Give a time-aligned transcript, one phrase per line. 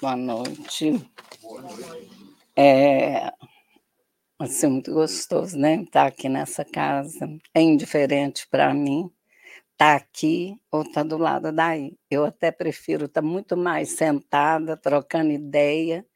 [0.00, 0.92] Boa noite.
[2.54, 3.32] É
[4.38, 5.76] assim, muito gostoso, né?
[5.76, 7.26] Estar tá aqui nessa casa.
[7.54, 9.10] É indiferente para mim
[9.72, 11.96] estar tá aqui ou estar tá do lado daí.
[12.10, 16.06] Eu até prefiro estar tá muito mais sentada, trocando ideia,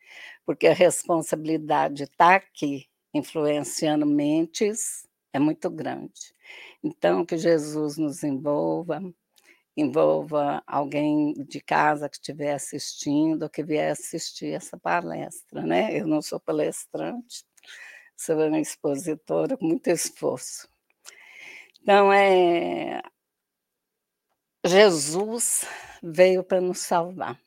[0.45, 6.35] porque a responsabilidade de estar aqui influenciando mentes é muito grande.
[6.83, 9.01] Então, que Jesus nos envolva,
[9.81, 15.99] envolva alguém de casa que estiver assistindo, ou que vier assistir essa palestra, né?
[15.99, 17.45] Eu não sou palestrante,
[18.17, 20.69] sou uma expositora com muito esforço.
[21.83, 23.03] Então, é,
[24.65, 25.65] Jesus
[26.03, 27.41] veio para nos salvar.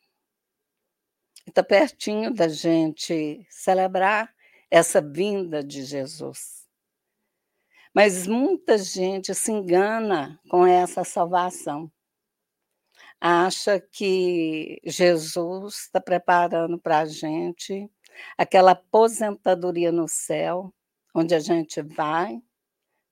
[1.46, 4.34] Está pertinho da gente celebrar
[4.70, 6.64] essa vinda de Jesus.
[7.94, 11.88] Mas muita gente se engana com essa salvação.
[13.20, 17.90] Acha que Jesus está preparando para a gente
[18.36, 20.72] aquela aposentadoria no céu,
[21.14, 22.40] onde a gente vai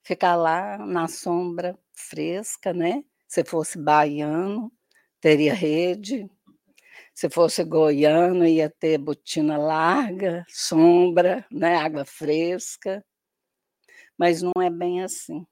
[0.03, 3.03] ficar lá na sombra fresca, né?
[3.27, 4.71] Se fosse baiano,
[5.19, 6.29] teria rede.
[7.13, 11.75] Se fosse goiano, ia ter botina larga, sombra, né?
[11.75, 13.03] água fresca.
[14.17, 15.45] Mas não é bem assim.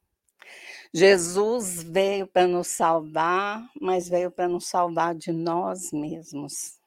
[0.93, 6.79] Jesus veio para nos salvar, mas veio para nos salvar de nós mesmos.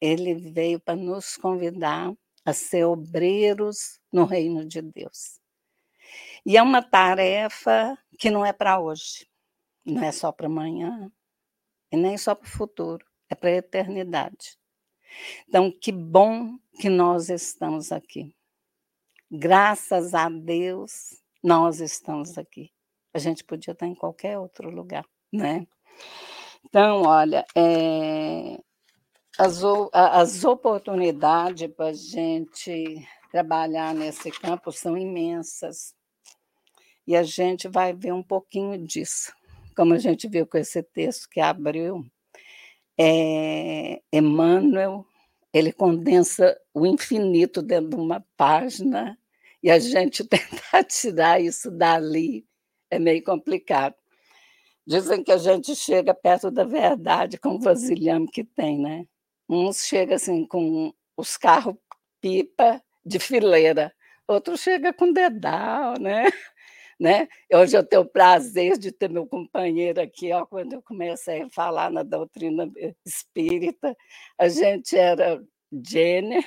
[0.00, 2.12] Ele veio para nos convidar
[2.44, 5.40] a ser obreiros no reino de Deus.
[6.44, 9.28] E é uma tarefa que não é para hoje.
[9.84, 11.12] Não é só para amanhã
[11.92, 14.58] e nem só para o futuro, é para a eternidade.
[15.46, 18.34] Então, que bom que nós estamos aqui.
[19.30, 22.72] Graças a Deus, nós estamos aqui.
[23.14, 25.66] A gente podia estar em qualquer outro lugar, né?
[26.64, 28.58] Então, olha, é,
[29.38, 35.94] as, as oportunidades para a gente trabalhar nesse campo são imensas.
[37.06, 39.32] E a gente vai ver um pouquinho disso
[39.74, 42.04] como a gente viu com esse texto que abriu,
[42.98, 45.06] é, Emmanuel,
[45.52, 49.18] ele condensa o infinito dentro de uma página
[49.62, 52.46] e a gente tentar tirar isso dali
[52.92, 53.94] é meio complicado.
[54.86, 59.06] Dizem que a gente chega perto da verdade com o vasilhame que tem, né?
[59.48, 61.74] Uns chegam assim com os carros
[62.20, 63.92] pipa de fileira,
[64.28, 66.24] outros chegam com dedal, né?
[67.00, 67.26] Né?
[67.52, 71.50] Hoje eu tenho o prazer de ter meu companheiro aqui, ó, quando eu comecei a
[71.50, 72.70] falar na doutrina
[73.04, 73.96] espírita,
[74.38, 75.42] a gente era
[75.84, 76.44] Jenner,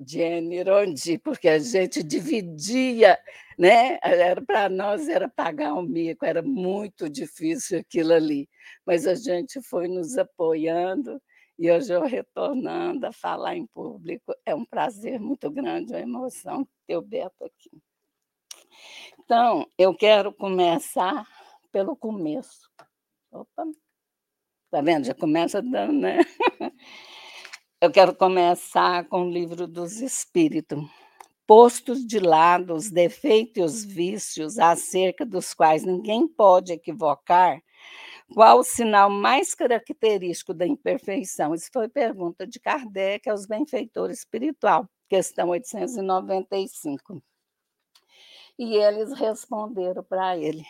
[0.00, 3.18] Jenner Ondi, porque a gente dividia,
[3.58, 3.98] né?
[4.02, 8.48] Era para nós era pagar um mico, era muito difícil aquilo ali,
[8.86, 11.20] mas a gente foi nos apoiando
[11.58, 16.66] e hoje eu retornando a falar em público, é um prazer muito grande, uma emoção
[16.86, 17.82] ter o Beto aqui.
[19.18, 21.26] Então, eu quero começar
[21.72, 22.70] pelo começo.
[23.32, 23.64] Opa,
[24.70, 25.04] tá vendo?
[25.06, 26.18] Já começa dando, né?
[27.80, 30.80] Eu quero começar com o livro dos Espíritos.
[31.48, 37.58] Postos de lado os defeitos e os vícios acerca dos quais ninguém pode equivocar,
[38.34, 41.54] qual o sinal mais característico da imperfeição?
[41.54, 47.22] Isso foi pergunta de Kardec aos benfeitores espiritual, questão 895.
[48.58, 50.66] E eles responderam para ele: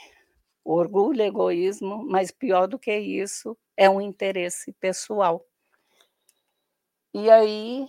[0.65, 5.45] orgulho, egoísmo, mas pior do que isso é um interesse pessoal.
[7.13, 7.89] E aí,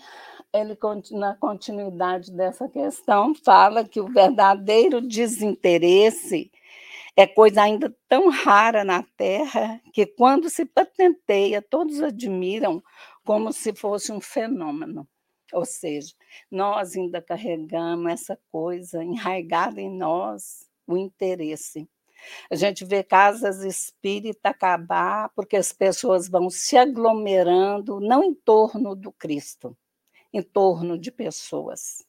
[0.54, 0.78] ele,
[1.12, 6.52] na continuidade dessa questão, fala que o verdadeiro desinteresse
[7.16, 12.82] é coisa ainda tão rara na Terra que, quando se patenteia, todos admiram
[13.26, 15.08] como se fosse um fenômeno.
[15.52, 16.14] Ou seja,
[16.50, 21.88] nós ainda carregamos essa coisa enraigada em nós, o interesse.
[22.50, 28.96] A gente vê casas espíritas acabar porque as pessoas vão se aglomerando, não em torno
[28.96, 29.76] do Cristo,
[30.34, 32.08] em torno de pessoas.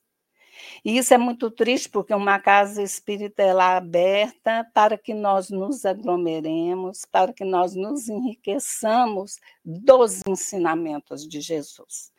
[0.84, 5.84] E isso é muito triste, porque uma casa espírita é aberta para que nós nos
[5.84, 12.12] aglomeremos, para que nós nos enriqueçamos dos ensinamentos de Jesus.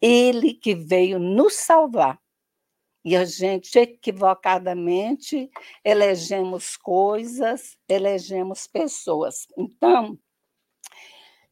[0.00, 2.20] Ele que veio nos salvar.
[3.04, 5.50] E a gente, equivocadamente,
[5.84, 9.46] elegemos coisas, elegemos pessoas.
[9.56, 10.18] Então,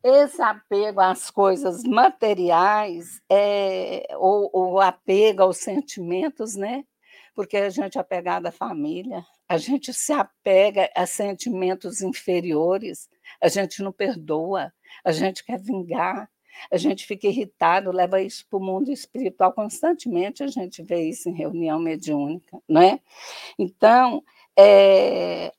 [0.07, 6.85] esse apego às coisas materiais, é, ou, o apego aos sentimentos, né?
[7.35, 13.09] Porque a gente é apegado à família, a gente se apega a sentimentos inferiores,
[13.43, 14.73] a gente não perdoa,
[15.05, 16.31] a gente quer vingar,
[16.71, 21.29] a gente fica irritado, leva isso para o mundo espiritual constantemente, a gente vê isso
[21.29, 23.01] em reunião mediúnica, não é?
[23.59, 24.23] Então,
[24.59, 25.53] é,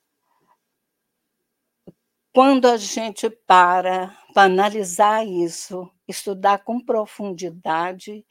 [2.33, 8.23] quando a gente para para analisar isso, estudar com profundidade,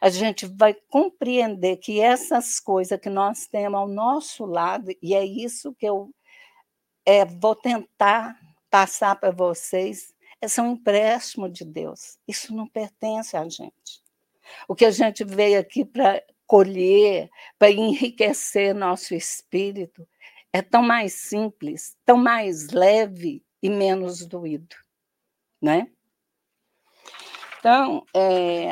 [0.00, 5.24] a gente vai compreender que essas coisas que nós temos ao nosso lado, e é
[5.24, 6.14] isso que eu
[7.04, 8.38] é, vou tentar
[8.70, 12.20] passar para vocês, é um empréstimo de Deus.
[12.28, 14.00] Isso não pertence a gente.
[14.68, 17.28] O que a gente veio aqui para colher,
[17.58, 20.06] para enriquecer nosso espírito,
[20.52, 24.76] é tão mais simples, tão mais leve e menos doído,
[25.60, 25.90] né?
[27.58, 28.68] Então, é,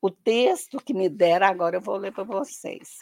[0.00, 2.98] o texto que me deram, agora eu vou ler para vocês.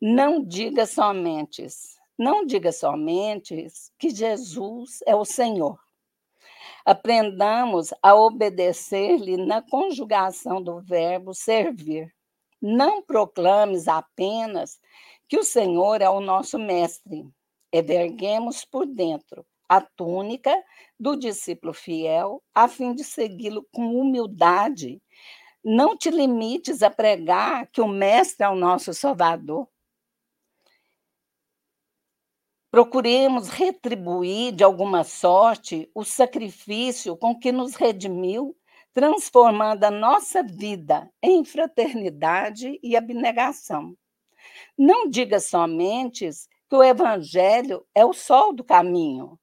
[0.00, 1.66] Não diga somente,
[2.18, 3.66] não diga somente
[3.98, 5.78] que Jesus é o Senhor.
[6.84, 12.14] Aprendamos a obedecer-lhe na conjugação do verbo servir.
[12.60, 14.78] Não proclames apenas
[15.28, 17.26] que o Senhor é o nosso mestre.
[17.72, 20.54] Everguemos por dentro a túnica
[20.98, 25.00] do discípulo fiel, a fim de segui-lo com humildade,
[25.64, 29.66] não te limites a pregar que o Mestre é o nosso Salvador.
[32.70, 38.56] Procuremos retribuir de alguma sorte o sacrifício com que nos redimiu,
[38.92, 43.96] transformando a nossa vida em fraternidade e abnegação.
[44.76, 46.28] Não diga somente
[46.68, 49.38] que o Evangelho é o sol do caminho,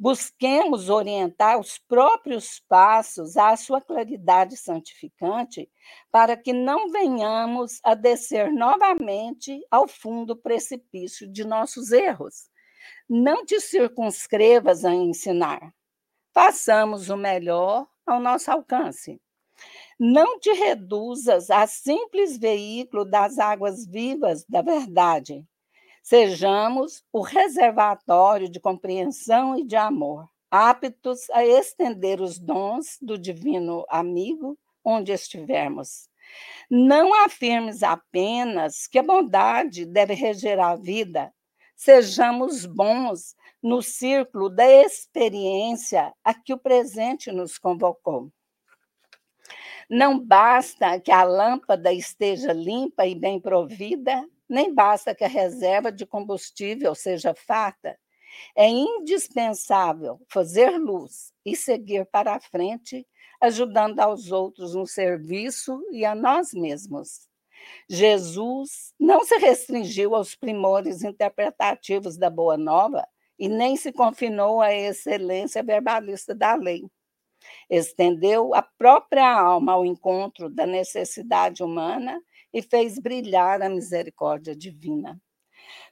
[0.00, 5.68] Busquemos orientar os próprios passos à sua claridade santificante,
[6.08, 12.48] para que não venhamos a descer novamente ao fundo precipício de nossos erros.
[13.08, 15.74] Não te circunscrevas a ensinar.
[16.32, 19.20] Façamos o melhor ao nosso alcance.
[19.98, 25.44] Não te reduzas a simples veículo das águas vivas da verdade,
[26.08, 33.84] Sejamos o reservatório de compreensão e de amor, aptos a estender os dons do divino
[33.90, 36.08] amigo onde estivermos.
[36.70, 41.30] Não afirmes apenas que a bondade deve reger a vida.
[41.76, 48.32] Sejamos bons no círculo da experiência a que o presente nos convocou.
[49.90, 55.92] Não basta que a lâmpada esteja limpa e bem provida, nem basta que a reserva
[55.92, 57.98] de combustível seja farta.
[58.56, 63.06] É indispensável fazer luz e seguir para a frente,
[63.40, 67.28] ajudando aos outros no serviço e a nós mesmos.
[67.88, 73.06] Jesus não se restringiu aos primores interpretativos da Boa Nova
[73.38, 76.84] e nem se confinou à excelência verbalista da lei.
[77.68, 82.20] Estendeu a própria alma ao encontro da necessidade humana
[82.52, 85.20] e fez brilhar a misericórdia divina.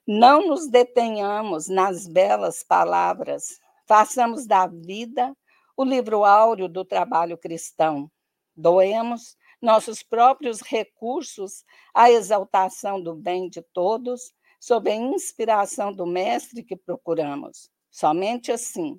[0.07, 5.37] Não nos detenhamos nas belas palavras, façamos da vida
[5.77, 8.11] o livro áureo do trabalho cristão.
[8.57, 16.63] Doemos nossos próprios recursos à exaltação do bem de todos, sob a inspiração do Mestre
[16.63, 17.71] que procuramos.
[17.91, 18.99] Somente assim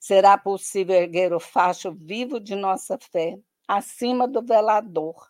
[0.00, 5.28] será possível erguer o facho vivo de nossa fé acima do velador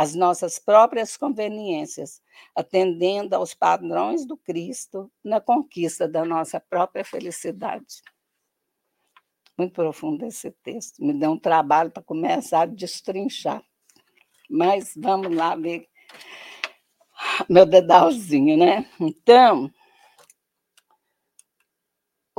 [0.00, 2.22] as nossas próprias conveniências,
[2.56, 8.02] atendendo aos padrões do Cristo na conquista da nossa própria felicidade.
[9.58, 13.62] Muito profundo esse texto, me deu um trabalho para começar a destrinchar.
[14.48, 15.86] Mas vamos lá ver
[17.46, 18.88] meu dedalzinho, né?
[18.98, 19.70] Então,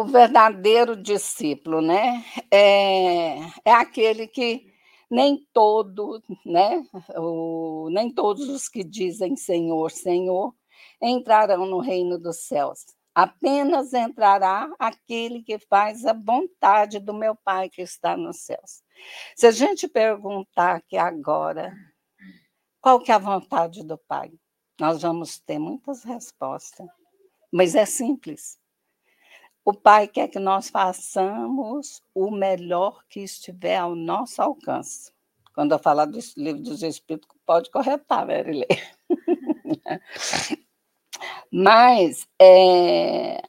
[0.01, 2.23] o verdadeiro discípulo, né?
[2.51, 4.71] É, é aquele que
[5.09, 6.83] nem todo, né,
[7.17, 10.55] o, nem todos os que dizem Senhor, Senhor,
[11.01, 12.85] entrarão no reino dos céus.
[13.13, 18.81] Apenas entrará aquele que faz a vontade do meu Pai que está nos céus.
[19.35, 21.73] Se a gente perguntar aqui agora,
[22.79, 24.31] qual que é a vontade do Pai?
[24.79, 26.87] Nós vamos ter muitas respostas,
[27.51, 28.60] mas é simples.
[29.63, 35.11] O Pai quer que nós façamos o melhor que estiver ao nosso alcance.
[35.53, 38.67] Quando eu falar do livro dos Espíritos, pode corretar, Marilê.
[41.51, 43.43] Mas, é...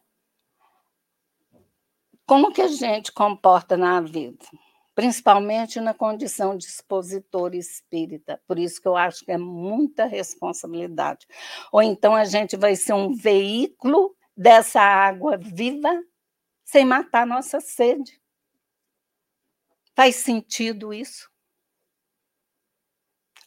[2.27, 4.45] como que a gente comporta na vida?
[4.95, 8.39] Principalmente na condição de expositor espírita.
[8.47, 11.27] Por isso que eu acho que é muita responsabilidade.
[11.73, 16.03] Ou então a gente vai ser um veículo dessa água viva
[16.65, 18.21] sem matar nossa sede.
[19.95, 21.31] Faz sentido isso?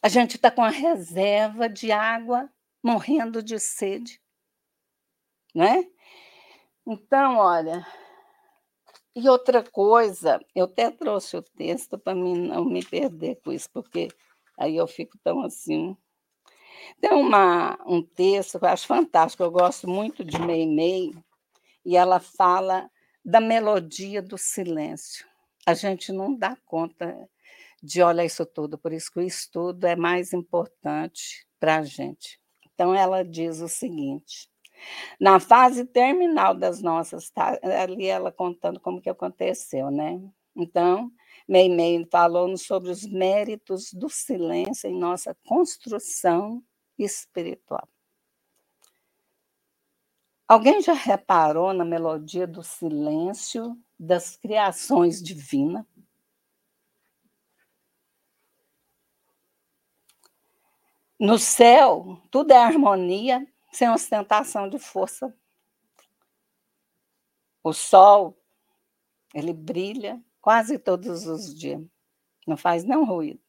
[0.02, 2.48] A gente está com a reserva de água,
[2.82, 4.22] morrendo de sede,
[5.54, 5.84] né?
[6.86, 7.84] Então, olha,
[9.14, 13.68] e outra coisa, eu até trouxe o texto para mim não me perder com isso,
[13.70, 14.08] porque
[14.56, 15.96] aí eu fico tão assim.
[17.00, 21.12] Tem uma, um texto que eu acho fantástico, eu gosto muito de Meimei,
[21.84, 22.90] e ela fala
[23.24, 25.26] da melodia do silêncio.
[25.66, 27.28] A gente não dá conta
[27.82, 32.40] de olhar isso tudo, por isso que o estudo é mais importante para a gente.
[32.74, 34.48] Então, ela diz o seguinte:
[35.20, 40.20] na fase terminal das nossas, tá, ali ela contando como que aconteceu, né?
[40.54, 41.10] Então,
[41.48, 46.62] Meimei falou sobre os méritos do silêncio em nossa construção
[46.98, 47.88] espiritual.
[50.48, 55.84] Alguém já reparou na melodia do silêncio das criações divinas?
[61.18, 65.34] No céu, tudo é harmonia, sem ostentação de força.
[67.62, 68.38] O sol,
[69.34, 71.84] ele brilha quase todos os dias,
[72.46, 73.42] não faz nenhum ruído.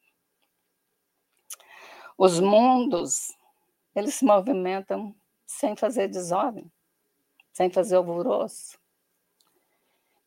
[2.18, 3.38] Os mundos,
[3.94, 6.72] eles se movimentam sem fazer desordem
[7.54, 8.80] sem fazer alvoroço.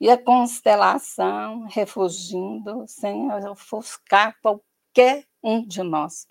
[0.00, 6.28] E a constelação refugindo sem ofuscar qualquer um de nós.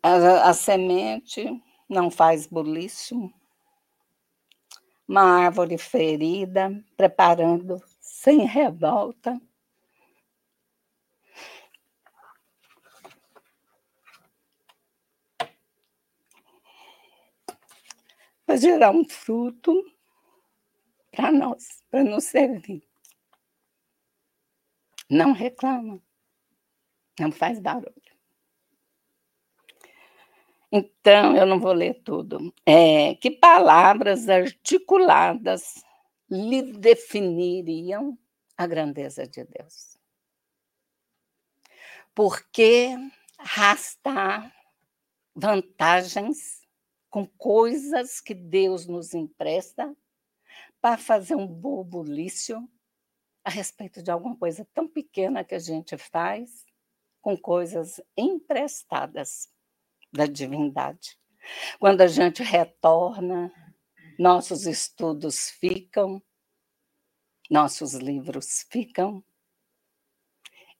[0.00, 1.44] A, a semente
[1.88, 3.32] não faz bulício,
[5.12, 9.38] uma árvore ferida, preparando sem revolta
[18.46, 19.84] para gerar um fruto
[21.10, 22.82] para nós, para nos servir.
[25.10, 26.02] Não reclama,
[27.20, 28.11] não faz barulho.
[30.74, 32.50] Então, eu não vou ler tudo.
[32.64, 35.84] É, que palavras articuladas
[36.30, 38.18] lhe definiriam
[38.56, 39.98] a grandeza de Deus?
[42.14, 42.96] Por que
[43.38, 44.50] rastar
[45.34, 46.62] vantagens
[47.10, 49.94] com coisas que Deus nos empresta
[50.80, 52.66] para fazer um bobulício
[53.44, 56.64] a respeito de alguma coisa tão pequena que a gente faz
[57.20, 59.51] com coisas emprestadas
[60.12, 61.18] da divindade.
[61.78, 63.52] Quando a gente retorna,
[64.18, 66.22] nossos estudos ficam,
[67.50, 69.24] nossos livros ficam.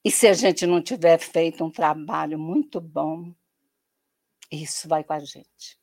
[0.05, 3.35] E se a gente não tiver feito um trabalho muito bom,
[4.51, 5.81] isso vai com a gente.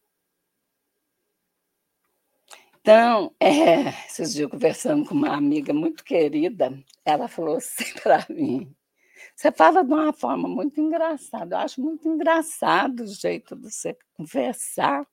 [2.81, 6.71] Então, é, esses dias conversando com uma amiga muito querida,
[7.05, 8.75] ela falou assim para mim:
[9.39, 11.55] você fala de uma forma muito engraçada.
[11.55, 15.07] Eu acho muito engraçado o jeito de você conversar,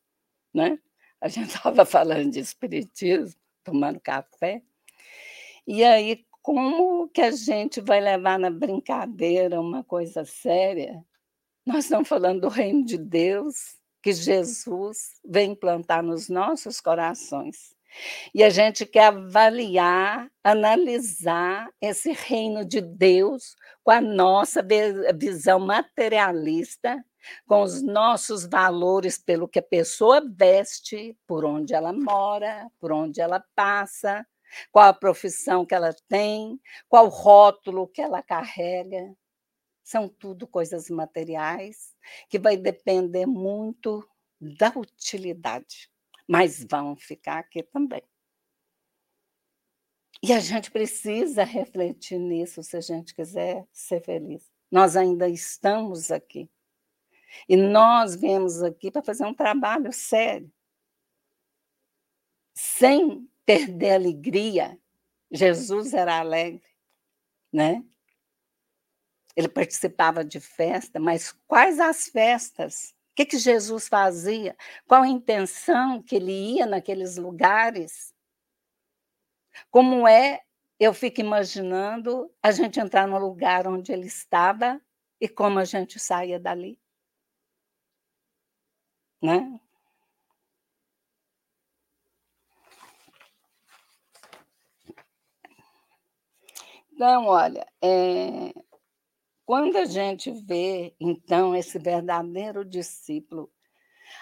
[0.53, 0.81] né?
[1.21, 4.65] A gente estava falando de espiritismo, tomando café,
[5.65, 11.05] e aí como que a gente vai levar na brincadeira uma coisa séria?
[11.65, 17.76] Nós estamos falando do reino de Deus, que Jesus vem plantar nos nossos corações.
[18.35, 24.67] E a gente quer avaliar, analisar esse reino de Deus com a nossa
[25.15, 27.03] visão materialista,
[27.47, 33.21] com os nossos valores pelo que a pessoa veste, por onde ela mora, por onde
[33.21, 34.27] ela passa,
[34.71, 39.15] qual a profissão que ela tem, qual rótulo que ela carrega.
[39.83, 41.95] São tudo coisas materiais
[42.29, 44.07] que vai depender muito
[44.41, 45.89] da utilidade,
[46.29, 48.03] mas vão ficar aqui também.
[50.23, 54.51] E a gente precisa refletir nisso se a gente quiser ser feliz.
[54.71, 56.51] Nós ainda estamos aqui.
[57.49, 60.51] E nós viemos aqui para fazer um trabalho sério.
[62.55, 64.81] Sem perder a alegria.
[65.31, 66.67] Jesus era alegre,
[67.53, 67.85] né?
[69.37, 72.96] Ele participava de festa, mas quais as festas?
[73.17, 74.57] Que, que Jesus fazia?
[74.87, 78.15] Qual a intenção que ele ia naqueles lugares?
[79.71, 80.43] Como é,
[80.79, 84.81] eu fico imaginando a gente entrar no lugar onde ele estava
[85.21, 86.79] e como a gente saia dali.
[89.23, 89.59] Né?
[96.93, 98.53] Então, olha, é,
[99.47, 103.49] quando a gente vê, então, esse verdadeiro discípulo,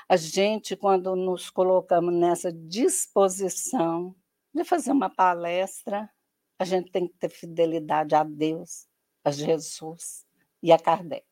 [0.06, 4.14] a gente, quando nos colocamos nessa disposição
[4.52, 6.10] de fazer uma palestra,
[6.58, 8.86] a gente tem que ter fidelidade a Deus,
[9.24, 10.26] a Jesus
[10.62, 11.26] e a Kardec.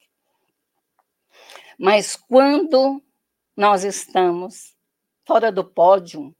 [1.79, 3.03] Mas quando
[3.55, 4.75] nós estamos
[5.27, 6.35] fora do pódio,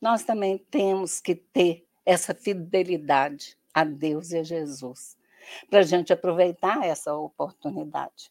[0.00, 5.17] nós também temos que ter essa fidelidade a Deus e a Jesus,
[5.70, 8.30] para a gente aproveitar essa oportunidade.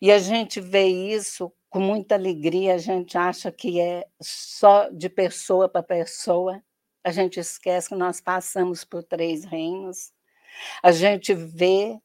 [0.00, 5.08] E a gente vê isso com muita alegria, a gente acha que é só de
[5.08, 6.62] pessoa para pessoa,
[7.04, 10.12] a gente esquece que nós passamos por três reinos,
[10.82, 12.00] a gente vê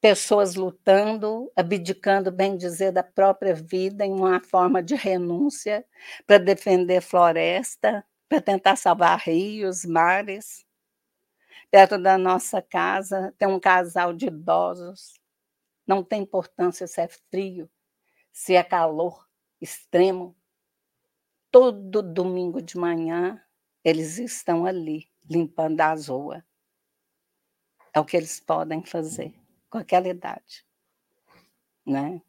[0.00, 5.84] pessoas lutando, abdicando, bem dizer, da própria vida em uma forma de renúncia
[6.26, 10.64] para defender floresta, para tentar salvar rios, mares.
[11.70, 15.20] Perto da nossa casa tem um casal de idosos.
[15.86, 17.70] Não tem importância se é frio,
[18.32, 19.26] se é calor
[19.60, 20.36] extremo.
[21.50, 23.42] Todo domingo de manhã
[23.84, 26.44] eles estão ali limpando a zoa.
[27.92, 29.34] É o que eles podem fazer
[29.70, 30.64] com aquela idade.
[31.86, 32.20] Né?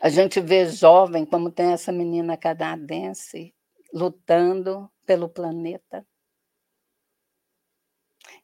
[0.00, 3.54] A gente vê jovem, como tem essa menina canadense,
[3.92, 6.06] lutando pelo planeta.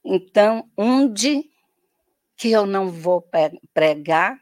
[0.05, 1.51] Então, onde
[2.37, 3.27] que eu não vou
[3.75, 4.41] pregar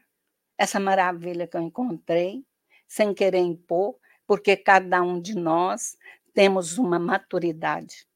[0.57, 2.45] essa maravilha que eu encontrei,
[2.87, 5.97] sem querer impor, porque cada um de nós
[6.33, 8.07] temos uma maturidade.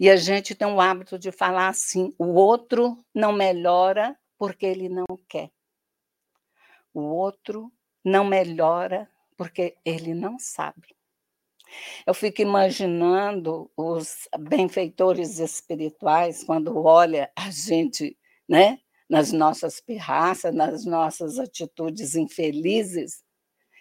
[0.00, 4.88] E a gente tem o hábito de falar assim: o outro não melhora porque ele
[4.88, 5.50] não quer.
[6.94, 7.70] O outro
[8.02, 10.95] não melhora porque ele não sabe.
[12.06, 18.16] Eu fico imaginando os benfeitores espirituais quando olha a gente,
[18.48, 23.24] né, nas nossas pirraças, nas nossas atitudes infelizes,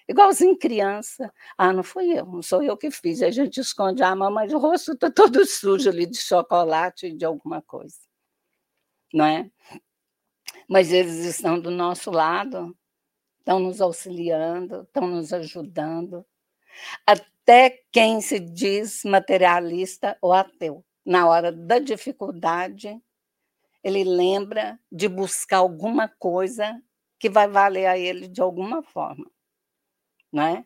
[0.07, 1.31] igualzinho criança.
[1.57, 3.21] Ah, não fui eu, não sou eu que fiz.
[3.21, 7.13] A gente esconde a mão, mas o rosto está todo sujo ali de chocolate e
[7.13, 7.97] de alguma coisa.
[9.13, 9.49] Não é?
[10.69, 12.75] Mas eles estão do nosso lado,
[13.39, 16.25] estão nos auxiliando, estão nos ajudando.
[17.47, 22.99] Até quem se diz materialista ou ateu, na hora da dificuldade,
[23.83, 26.81] ele lembra de buscar alguma coisa
[27.19, 29.29] que vai valer a ele de alguma forma,
[30.31, 30.65] não é?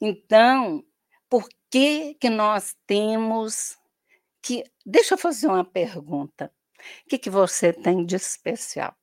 [0.00, 0.82] Então,
[1.28, 3.76] por que que nós temos
[4.42, 6.52] que Deixa eu fazer uma pergunta.
[7.06, 8.94] O que que você tem de especial?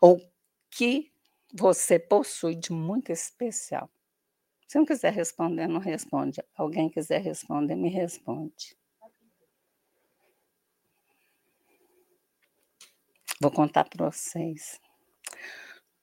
[0.00, 0.20] Ou
[0.70, 1.09] que
[1.52, 3.90] você possui de muito especial?
[4.68, 6.40] Se não quiser responder, não responde.
[6.54, 8.76] Alguém quiser responder, me responde.
[13.40, 14.80] Vou contar para vocês.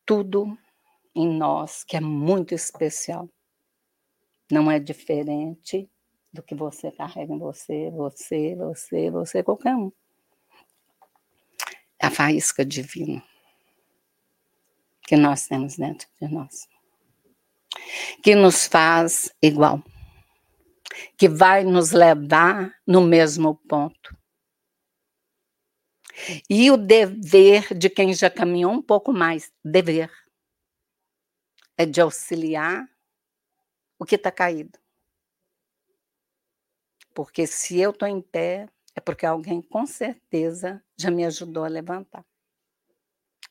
[0.05, 0.57] Tudo
[1.15, 3.29] em nós que é muito especial.
[4.51, 5.89] Não é diferente
[6.33, 9.91] do que você carrega em você, você, você, você, qualquer um.
[11.99, 13.23] É a faísca divina
[15.07, 16.67] que nós temos dentro de nós,
[18.21, 19.81] que nos faz igual,
[21.17, 24.15] que vai nos levar no mesmo ponto.
[26.49, 30.11] E o dever de quem já caminhou um pouco mais, dever,
[31.77, 32.85] é de auxiliar
[33.97, 34.77] o que está caído.
[37.13, 41.69] Porque se eu estou em pé, é porque alguém com certeza já me ajudou a
[41.69, 42.25] levantar.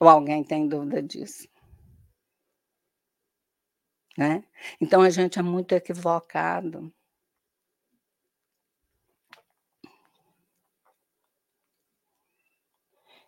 [0.01, 1.49] Ou alguém tem dúvida disso?
[4.17, 4.45] Né?
[4.81, 6.93] Então a gente é muito equivocado.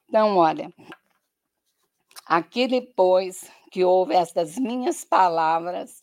[0.09, 0.73] Então, olha,
[2.27, 6.03] aquele, pois, que ouve estas minhas palavras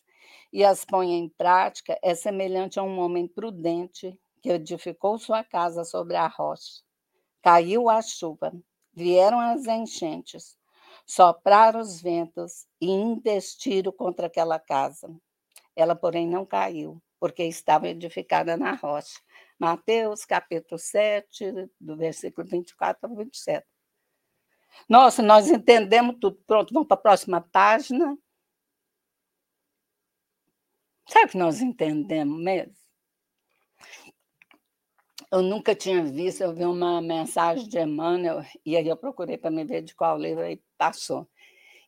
[0.54, 5.84] e as põe em prática é semelhante a um homem prudente que edificou sua casa
[5.84, 6.84] sobre a rocha.
[7.41, 8.54] Caiu a chuva,
[8.95, 10.58] vieram as enchentes,
[11.05, 15.13] sopraram os ventos e investiram contra aquela casa.
[15.75, 19.19] Ela, porém, não caiu, porque estava edificada na rocha.
[19.60, 23.65] Mateus, capítulo 7, do versículo 24 ao 27.
[24.88, 26.38] Nossa, nós entendemos tudo.
[26.45, 28.17] Pronto, vamos para a próxima página.
[31.08, 32.84] Sabe que nós entendemos mesmo?
[35.31, 39.51] Eu nunca tinha visto, eu vi uma mensagem de Emmanuel, e aí eu procurei para
[39.51, 41.27] me ver de qual livro, e passou.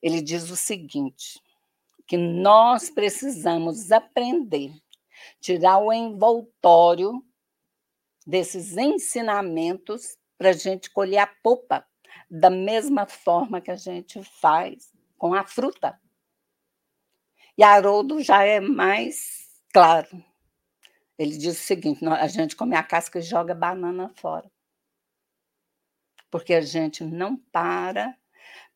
[0.02, 1.42] Ele diz o seguinte,
[2.08, 4.72] que nós precisamos aprender,
[5.40, 7.24] tirar o envoltório
[8.26, 11.86] desses ensinamentos para a gente colher a polpa,
[12.30, 16.00] da mesma forma que a gente faz com a fruta.
[17.58, 20.08] E Haroldo já é mais claro.
[21.18, 24.50] Ele diz o seguinte: a gente come a casca e joga banana fora.
[26.30, 28.16] Porque a gente não para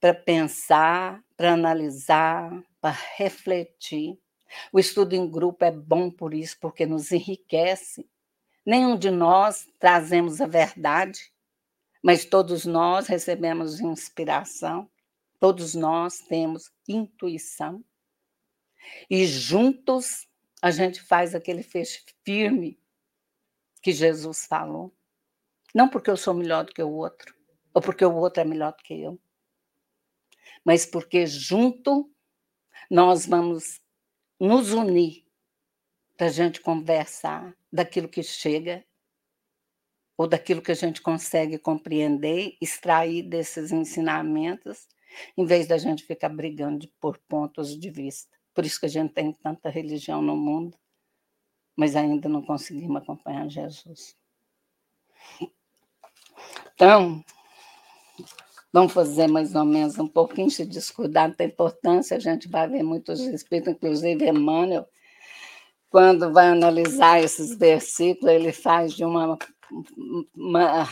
[0.01, 2.51] para pensar, para analisar,
[2.81, 4.19] para refletir.
[4.73, 8.09] O estudo em grupo é bom por isso, porque nos enriquece.
[8.65, 11.31] Nenhum de nós trazemos a verdade,
[12.03, 14.89] mas todos nós recebemos inspiração,
[15.39, 17.83] todos nós temos intuição.
[19.07, 20.27] E juntos
[20.61, 22.79] a gente faz aquele feixe firme
[23.81, 24.93] que Jesus falou.
[25.73, 27.33] Não porque eu sou melhor do que o outro,
[27.73, 29.19] ou porque o outro é melhor do que eu,
[30.63, 32.13] mas porque junto
[32.89, 33.81] nós vamos
[34.39, 35.25] nos unir
[36.17, 38.85] para a gente conversar daquilo que chega
[40.17, 44.87] ou daquilo que a gente consegue compreender, extrair desses ensinamentos,
[45.35, 48.40] em vez da gente ficar brigando por pontos de vista.
[48.53, 50.77] Por isso que a gente tem tanta religião no mundo,
[51.75, 54.15] mas ainda não conseguimos acompanhar Jesus.
[56.73, 57.23] Então,
[58.73, 62.83] vamos fazer mais ou menos um pouquinho, se descuidar da importância, a gente vai ver
[62.83, 64.87] muitos espíritos, inclusive Emmanuel,
[65.89, 69.37] quando vai analisar esses versículos, ele faz de uma,
[70.33, 70.87] uma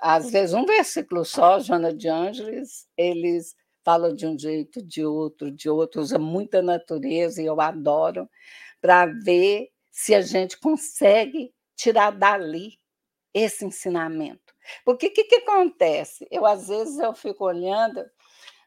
[0.00, 5.50] às vezes um versículo só, Joana de Ângeles, eles fala de um jeito, de outro,
[5.50, 8.28] de outro, usa muita natureza e eu adoro,
[8.80, 12.78] para ver se a gente consegue tirar dali
[13.32, 14.54] esse ensinamento.
[14.84, 16.26] Porque o que, que acontece?
[16.30, 18.04] Eu, às vezes, eu fico olhando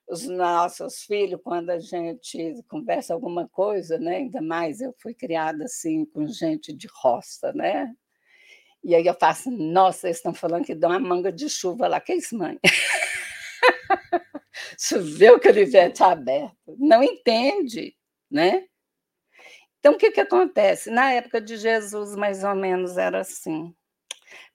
[0.07, 4.17] os nossos filhos, quando a gente conversa alguma coisa, né?
[4.17, 7.93] ainda mais eu fui criada assim, com gente de roça, né?
[8.83, 11.99] E aí eu faço, nossa, eles estão falando que dá uma manga de chuva lá.
[11.99, 12.57] Que isso, mãe?
[14.77, 16.75] Choveu o canivete aberto.
[16.77, 17.95] Não entende,
[18.29, 18.65] né?
[19.79, 20.91] Então, o que, que acontece?
[20.91, 23.73] Na época de Jesus, mais ou menos, era assim.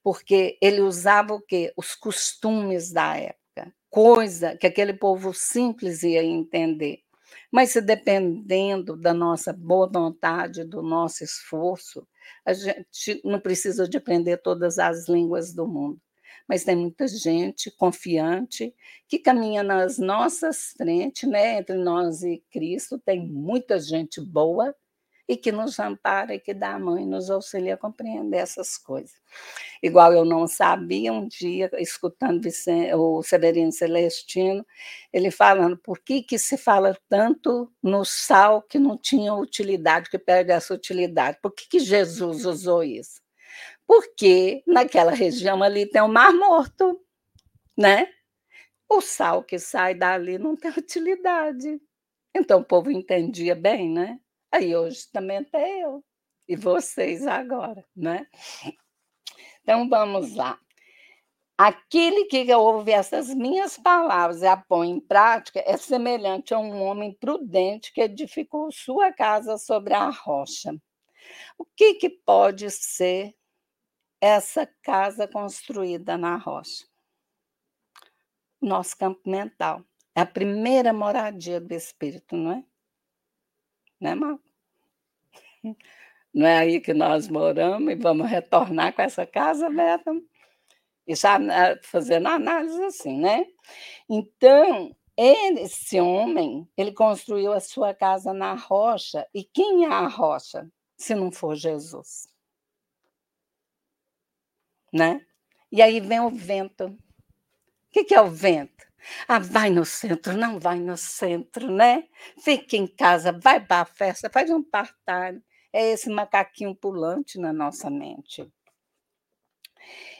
[0.02, 1.72] Porque ele usava o quê?
[1.76, 7.00] Os costumes da época, coisa que aquele povo simples ia entender.
[7.50, 12.06] Mas se dependendo da nossa boa vontade, do nosso esforço,
[12.44, 16.00] a gente não precisa de aprender todas as línguas do mundo
[16.48, 18.74] mas tem muita gente confiante
[19.08, 21.58] que caminha nas nossas frentes, né?
[21.58, 24.74] entre nós e Cristo, tem muita gente boa
[25.28, 28.76] e que nos ampara e que dá a mão e nos auxilia a compreender essas
[28.76, 29.14] coisas.
[29.82, 32.46] Igual eu não sabia um dia, escutando
[32.94, 34.66] o Severino Celestino,
[35.10, 40.18] ele falando por que, que se fala tanto no sal que não tinha utilidade, que
[40.18, 41.38] perde essa utilidade.
[41.40, 43.21] Por que, que Jesus usou isso?
[43.86, 47.00] Porque naquela região ali tem o Mar Morto,
[47.76, 48.12] né?
[48.88, 51.80] O sal que sai dali não tem utilidade.
[52.34, 54.18] Então o povo entendia bem, né?
[54.50, 56.04] Aí hoje também até eu
[56.48, 58.26] e vocês agora, né?
[59.62, 60.58] Então vamos lá.
[61.56, 66.82] Aquele que ouve essas minhas palavras e a põe em prática é semelhante a um
[66.82, 70.74] homem prudente que edificou sua casa sobre a rocha.
[71.56, 73.34] O que, que pode ser
[74.22, 76.86] essa casa construída na rocha.
[78.60, 79.84] Nosso campo mental.
[80.14, 82.64] É a primeira moradia do espírito, não é?
[84.00, 84.44] Não é, Marco?
[86.32, 90.12] Não é aí que nós moramos e vamos retornar com essa casa, Beta?
[91.04, 91.26] Isso
[91.82, 93.44] fazendo análise assim, né?
[94.08, 99.26] Então, ele, esse homem, ele construiu a sua casa na rocha.
[99.34, 102.31] E quem é a rocha, se não for Jesus?
[104.92, 105.24] Né?
[105.70, 106.86] E aí vem o vento.
[106.86, 106.98] O
[107.90, 108.86] que, que é o vento?
[109.26, 112.08] Ah, vai no centro, não vai no centro, né?
[112.38, 115.42] Fica em casa, vai para a festa, faz um part-time.
[115.72, 118.50] É esse macaquinho pulante na nossa mente.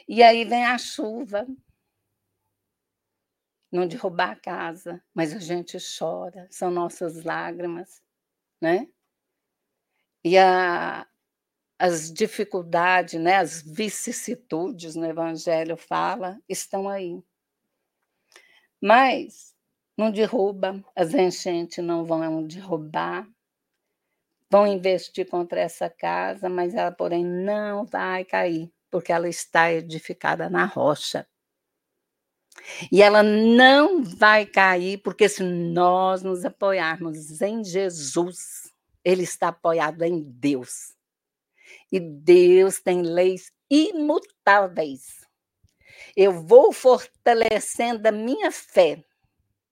[0.07, 1.47] E aí vem a chuva.
[3.71, 8.03] Não derrubar a casa, mas a gente chora, são nossas lágrimas,
[8.61, 8.87] né?
[10.23, 11.05] E a,
[11.83, 17.21] as dificuldades, né, as vicissitudes no Evangelho fala, estão aí.
[18.81, 19.53] Mas
[19.97, 23.27] não derruba, as enchentes não vão derrubar,
[24.49, 30.49] vão investir contra essa casa, mas ela, porém, não vai cair, porque ela está edificada
[30.49, 31.27] na rocha.
[32.89, 38.71] E ela não vai cair, porque se nós nos apoiarmos em Jesus,
[39.03, 40.93] ele está apoiado em Deus.
[41.93, 45.27] E Deus tem leis imutáveis.
[46.15, 49.05] Eu vou fortalecendo a minha fé.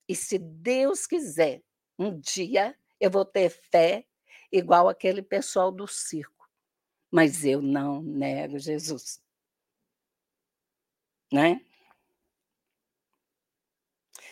[0.07, 1.63] E se Deus quiser,
[1.97, 4.05] um dia eu vou ter fé
[4.51, 6.47] igual aquele pessoal do circo.
[7.09, 9.19] mas eu não nego Jesus.
[11.33, 11.59] Né?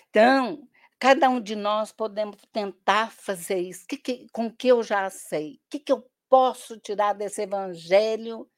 [0.10, 3.88] Então, cada um de nós podemos tentar fazer isso.
[3.88, 5.56] Que que, com o que eu já sei?
[5.56, 8.50] O que, que eu posso tirar desse evangelho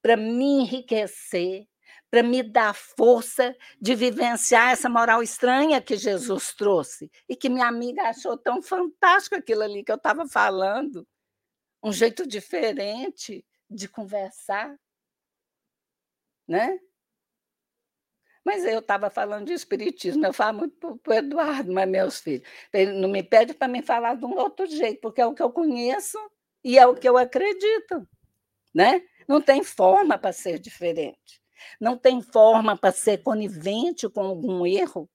[0.00, 1.68] para me enriquecer,
[2.10, 7.66] para me dar força de vivenciar essa moral estranha que Jesus trouxe e que minha
[7.66, 11.06] amiga achou tão fantástico aquilo ali que eu estava falando.
[11.82, 14.74] Um jeito diferente de conversar,
[16.48, 16.80] né?
[18.42, 22.48] Mas eu estava falando de espiritismo, eu falo muito para o Eduardo, mas meus filhos.
[22.72, 25.42] Ele não me pede para me falar de um outro jeito, porque é o que
[25.42, 26.18] eu conheço
[26.64, 28.08] e é o que eu acredito.
[28.74, 29.02] Né?
[29.26, 31.42] Não tem forma para ser diferente.
[31.80, 35.10] Não tem forma para ser conivente com algum erro,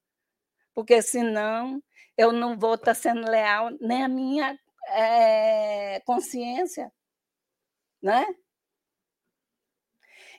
[0.73, 1.81] porque senão
[2.17, 6.91] eu não vou estar tá sendo leal nem à minha é, consciência.
[8.01, 8.25] Né?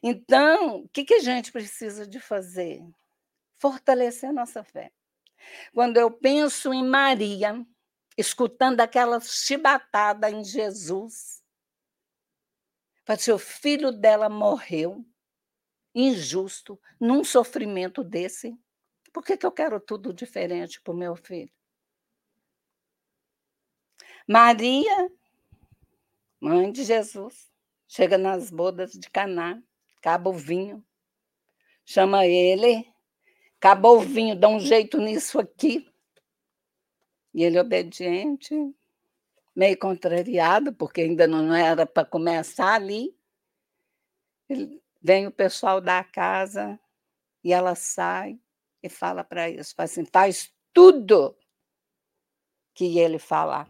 [0.03, 2.83] Então, o que, que a gente precisa de fazer?
[3.59, 4.93] Fortalecer nossa fé.
[5.73, 7.65] Quando eu penso em Maria,
[8.17, 11.43] escutando aquela chibatada em Jesus,
[13.05, 15.05] porque o filho dela morreu,
[15.95, 18.59] injusto, num sofrimento desse,
[19.13, 21.53] por que, que eu quero tudo diferente para o meu filho?
[24.27, 25.11] Maria,
[26.41, 27.51] mãe de Jesus,
[27.87, 29.63] chega nas bodas de Caná,
[29.99, 30.85] acaba o vinho,
[31.85, 32.91] chama ele,
[33.59, 35.94] acabou o vinho, dá um jeito nisso aqui.
[37.35, 38.55] E ele obediente,
[39.55, 43.15] meio contrariado, porque ainda não era para começar ali.
[44.49, 46.81] Ele, vem o pessoal da casa
[47.43, 48.41] e ela sai
[48.83, 51.37] e fala para eles, assim, faz tudo
[52.73, 53.69] que ele falar.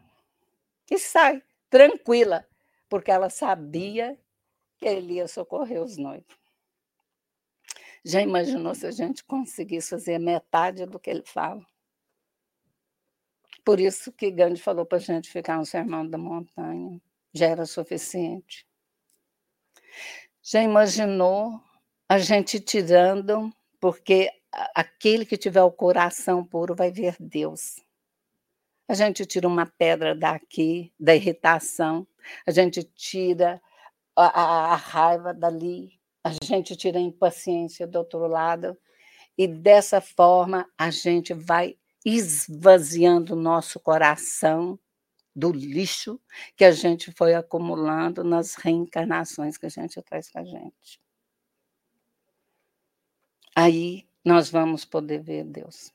[0.91, 2.47] E sai, tranquila,
[2.89, 4.19] porque ela sabia
[4.77, 6.37] que ele ia socorrer os noivos.
[8.05, 11.65] Já imaginou se a gente conseguisse fazer metade do que ele fala?
[13.65, 17.01] Por isso que Gandhi falou para a gente ficar no sermão da montanha.
[17.33, 18.67] Já era suficiente.
[20.43, 21.61] Já imaginou
[22.09, 23.51] a gente tirando,
[23.81, 24.31] porque
[24.75, 27.77] aquele que tiver o coração puro vai ver Deus.
[28.87, 32.07] A gente tira uma pedra daqui, da irritação,
[32.47, 33.61] a gente tira
[34.15, 38.77] a, a, a raiva dali, a gente tira a impaciência do outro lado,
[39.39, 44.79] e dessa forma a gente vai esvaziando o nosso coração
[45.35, 46.21] do lixo
[46.57, 51.01] que a gente foi acumulando nas reencarnações que a gente traz com a gente.
[53.57, 55.93] Aí nós vamos poder ver Deus.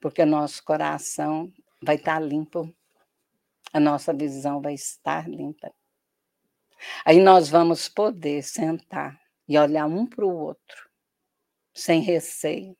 [0.00, 1.52] Porque nosso coração
[1.82, 2.74] vai estar limpo,
[3.72, 5.72] a nossa visão vai estar limpa.
[7.04, 10.90] Aí nós vamos poder sentar e olhar um para o outro,
[11.72, 12.76] sem receio,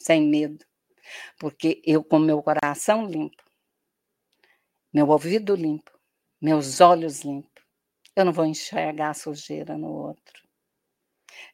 [0.00, 0.64] sem medo,
[1.38, 3.42] porque eu, com meu coração limpo,
[4.92, 5.90] meu ouvido limpo,
[6.40, 7.62] meus olhos limpos,
[8.16, 10.42] eu não vou enxergar a sujeira no outro.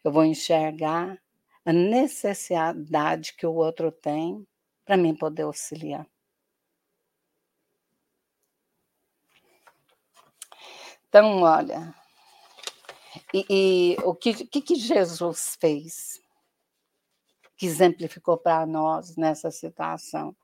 [0.02, 1.20] Eu vou enxergar
[1.64, 4.46] a necessidade que o outro tem
[4.84, 6.06] para mim poder auxiliar.
[11.08, 11.94] Então, olha,
[13.32, 16.20] e, e o que, que, que Jesus fez
[17.56, 20.36] que exemplificou para nós nessa situação?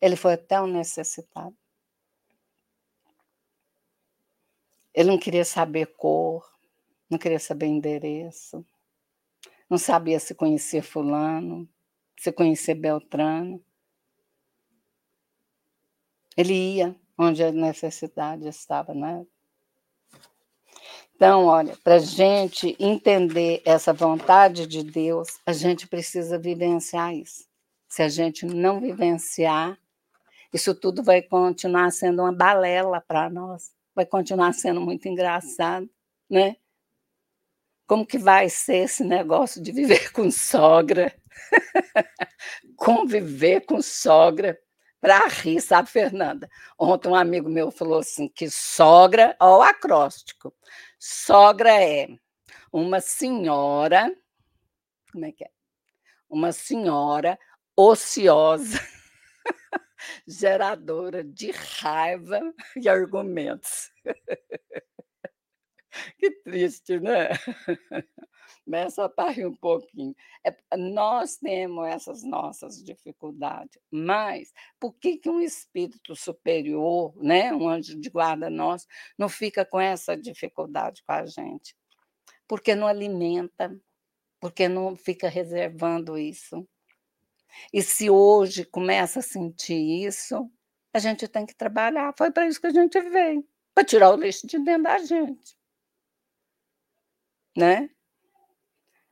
[0.00, 1.56] Ele foi tão necessitado.
[4.92, 6.50] Ele não queria saber cor,
[7.08, 8.64] não queria saber endereço,
[9.68, 11.68] não sabia se conhecia fulano,
[12.18, 13.62] se conhecia Beltrano.
[16.36, 19.26] Ele ia onde a necessidade estava, né?
[21.16, 27.46] Então, olha, para a gente entender essa vontade de Deus, a gente precisa vivenciar isso.
[27.88, 29.78] Se a gente não vivenciar,
[30.52, 35.88] isso tudo vai continuar sendo uma balela para nós, vai continuar sendo muito engraçado,
[36.28, 36.56] né?
[37.86, 41.14] Como que vai ser esse negócio de viver com sogra?
[42.76, 44.58] Conviver com sogra
[45.00, 46.48] para rir, sabe, Fernanda?
[46.78, 50.52] Ontem um amigo meu falou assim que sogra, ó, o acróstico.
[51.08, 52.08] Sogra é
[52.72, 54.12] uma senhora,
[55.12, 55.50] como é que é?
[56.28, 57.38] Uma senhora
[57.76, 58.80] ociosa,
[60.26, 62.40] geradora de raiva
[62.76, 63.92] e argumentos.
[66.18, 67.30] Que triste, né?
[68.66, 70.14] Mas só para rir um pouquinho.
[70.44, 77.68] É, nós temos essas nossas dificuldades, mas por que, que um espírito superior, né, um
[77.68, 78.86] anjo de guarda nosso,
[79.18, 81.76] não fica com essa dificuldade com a gente?
[82.48, 83.76] Porque não alimenta,
[84.40, 86.66] porque não fica reservando isso.
[87.72, 90.50] E se hoje começa a sentir isso,
[90.92, 92.14] a gente tem que trabalhar.
[92.16, 95.54] Foi para isso que a gente veio para tirar o lixo de dentro da gente.
[97.54, 97.90] Né?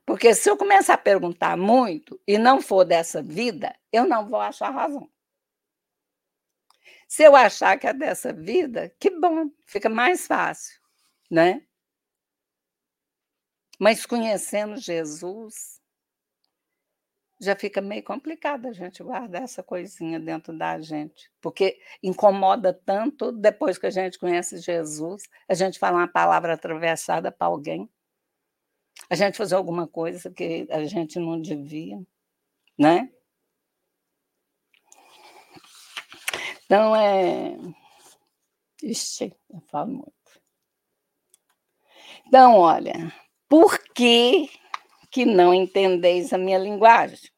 [0.05, 4.39] Porque se eu começar a perguntar muito e não for dessa vida, eu não vou
[4.39, 5.09] achar razão.
[7.07, 10.79] Se eu achar que é dessa vida, que bom, fica mais fácil,
[11.29, 11.65] né?
[13.79, 15.81] Mas conhecendo Jesus,
[17.39, 23.31] já fica meio complicado a gente guardar essa coisinha dentro da gente, porque incomoda tanto
[23.31, 27.89] depois que a gente conhece Jesus, a gente falar uma palavra atravessada para alguém
[29.09, 32.01] a gente fazer alguma coisa que a gente não devia,
[32.77, 33.11] né?
[36.65, 37.57] Então, é.
[38.81, 40.13] Ixi, eu falo muito.
[42.27, 42.93] Então, olha,
[43.47, 44.49] por que,
[45.11, 47.31] que não entendeis a minha linguagem?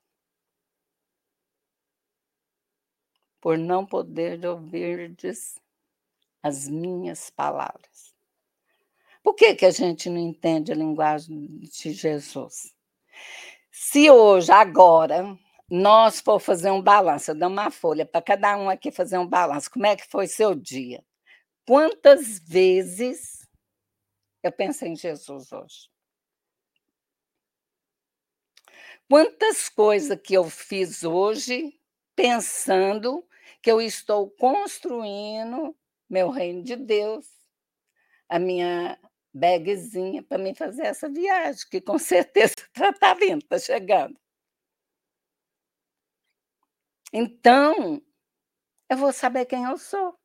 [3.41, 5.59] Por não poder ouvirdes
[6.41, 8.06] as minhas palavras.
[9.27, 12.73] Por que, que a gente não entende a linguagem de Jesus?
[13.69, 15.37] Se hoje, agora,
[15.69, 19.27] nós for fazer um balanço, eu dou uma folha para cada um aqui fazer um
[19.27, 21.03] balanço, como é que foi seu dia?
[21.67, 23.45] Quantas vezes
[24.41, 25.89] eu pensei em Jesus hoje?
[29.09, 31.77] Quantas coisas que eu fiz hoje
[32.15, 33.27] pensando
[33.61, 35.75] que eu estou construindo
[36.09, 37.27] meu reino de Deus,
[38.29, 38.97] a minha
[39.37, 44.17] bagzinha para mim fazer essa viagem, que com certeza está vindo, está chegando.
[47.13, 48.01] Então,
[48.89, 50.17] eu vou saber quem eu sou.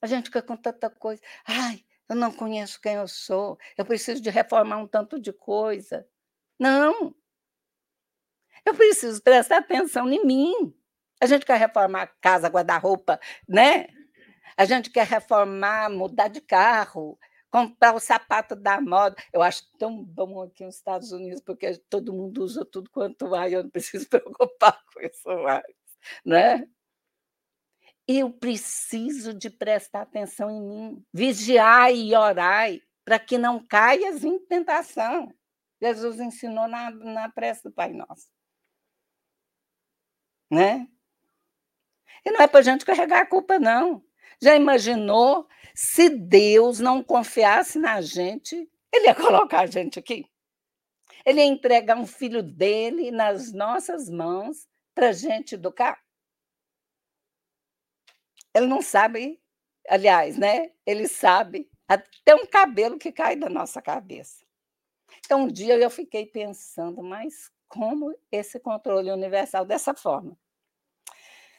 [0.00, 1.22] A gente fica com tanta coisa.
[1.46, 3.58] Ai, eu não conheço quem eu sou.
[3.76, 6.06] Eu preciso de reformar um tanto de coisa.
[6.58, 7.14] Não.
[8.64, 10.74] Eu preciso prestar atenção em mim.
[11.20, 13.86] A gente quer reformar casa, guarda-roupa, né?
[14.56, 17.18] A gente quer reformar, mudar de carro,
[17.54, 19.14] comprar o sapato da moda.
[19.32, 23.54] Eu acho tão bom aqui nos Estados Unidos, porque todo mundo usa tudo quanto vai,
[23.54, 25.72] eu não preciso preocupar com isso mais,
[26.24, 26.68] né?
[28.08, 32.70] Eu preciso de prestar atenção em mim, vigiar e orar
[33.04, 35.32] para que não caias em tentação.
[35.80, 38.28] Jesus ensinou na, na prece do Pai Nosso.
[40.50, 40.88] Né?
[42.24, 44.04] E não é para a gente carregar a culpa, não.
[44.42, 48.70] Já imaginou se Deus não confiasse na gente?
[48.92, 50.24] Ele ia colocar a gente aqui.
[51.26, 56.00] Ele ia entregar um filho dele nas nossas mãos para a gente educar.
[58.54, 59.40] Ele não sabe,
[59.88, 60.70] aliás, né?
[60.86, 64.44] Ele sabe até um cabelo que cai da nossa cabeça.
[65.24, 70.38] Então, um dia eu fiquei pensando, mas como esse controle universal dessa forma?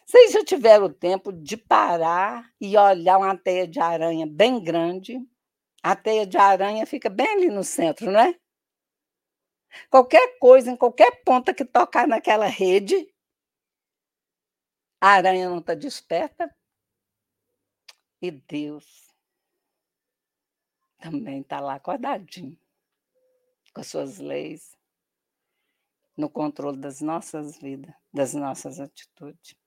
[0.06, 5.20] Vocês já tiveram tempo de parar e olhar uma teia de aranha bem grande?
[5.82, 8.40] A teia de aranha fica bem ali no centro, não é?
[9.90, 12.96] Qualquer coisa, em qualquer ponta que tocar naquela rede,
[15.02, 16.56] a aranha não está desperta.
[18.22, 19.12] E Deus
[21.00, 22.60] também está lá acordadinho,
[23.74, 24.78] com as suas leis,
[26.16, 29.65] no controle das nossas vidas, das nossas atitudes.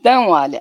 [0.00, 0.60] Então, olha.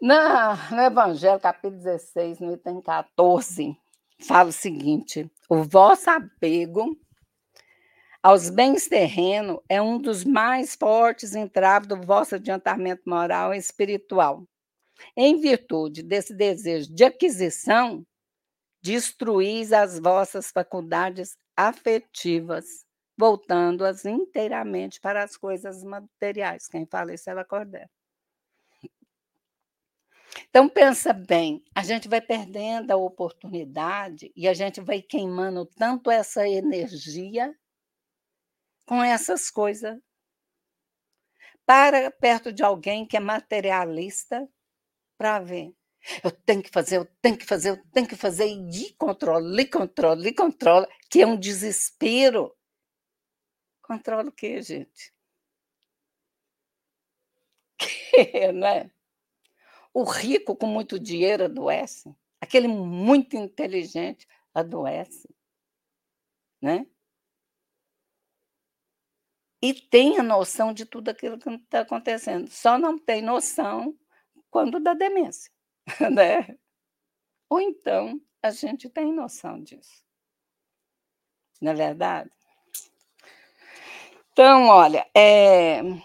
[0.00, 3.76] Na, no Evangelho, capítulo 16, no item 14,
[4.20, 6.96] fala o seguinte: o vosso apego
[8.22, 14.44] aos bens terrenos é um dos mais fortes entraves do vosso adiantamento moral e espiritual.
[15.16, 18.06] Em virtude desse desejo de aquisição,
[18.80, 22.86] destruís as vossas faculdades afetivas
[23.18, 26.68] voltando-as inteiramente para as coisas materiais.
[26.68, 27.90] Quem fala isso é ela Cordero.
[30.48, 36.10] Então, pensa bem, a gente vai perdendo a oportunidade e a gente vai queimando tanto
[36.10, 37.52] essa energia
[38.86, 39.98] com essas coisas.
[41.66, 44.48] Para perto de alguém que é materialista
[45.18, 45.74] para ver.
[46.24, 49.66] Eu tenho que fazer, eu tenho que fazer, eu tenho que fazer, e de controle,
[49.66, 52.54] controle, controle, que é um desespero.
[53.88, 55.14] Controla o quê, gente?
[57.78, 58.90] Que, né?
[59.94, 62.14] O rico com muito dinheiro adoece.
[62.40, 65.28] Aquele muito inteligente adoece,
[66.60, 66.86] né?
[69.62, 73.96] E tem a noção de tudo aquilo que está acontecendo, só não tem noção
[74.50, 75.50] quando dá demência,
[76.12, 76.56] né?
[77.50, 80.04] Ou então a gente tem noção disso.
[81.60, 82.30] Não é verdade?
[84.38, 85.82] Então, olha, é...
[85.82, 86.00] não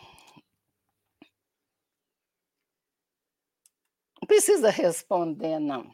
[4.25, 5.93] precisa responder, não.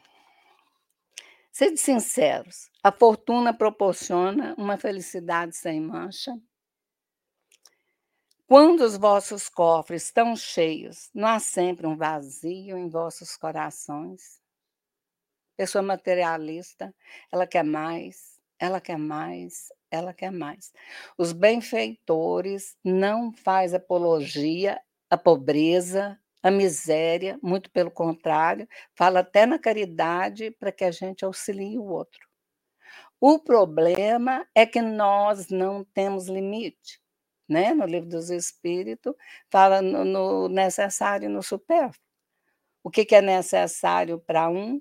[1.52, 6.32] Sede sinceros, a fortuna proporciona uma felicidade sem mancha?
[8.46, 14.40] Quando os vossos cofres estão cheios, não há sempre um vazio em vossos corações?
[15.58, 16.94] Pessoa materialista,
[17.30, 20.72] ela quer mais, ela quer mais, ela quer mais.
[21.18, 29.58] Os benfeitores não faz apologia à pobreza, à miséria, muito pelo contrário, fala até na
[29.58, 32.28] caridade para que a gente auxilie o outro.
[33.20, 37.00] O problema é que nós não temos limite.
[37.48, 37.74] Né?
[37.74, 39.14] No livro dos Espíritos,
[39.50, 42.00] fala no, no necessário e no supérfluo.
[42.82, 44.80] O que, que é necessário para um,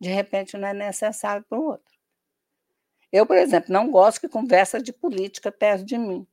[0.00, 1.91] de repente não é necessário para o outro.
[3.12, 6.26] Eu, por exemplo, não gosto que conversa de política perto de mim.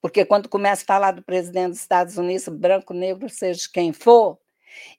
[0.00, 4.38] Porque quando começa a falar do presidente dos Estados Unidos, branco, negro, seja quem for,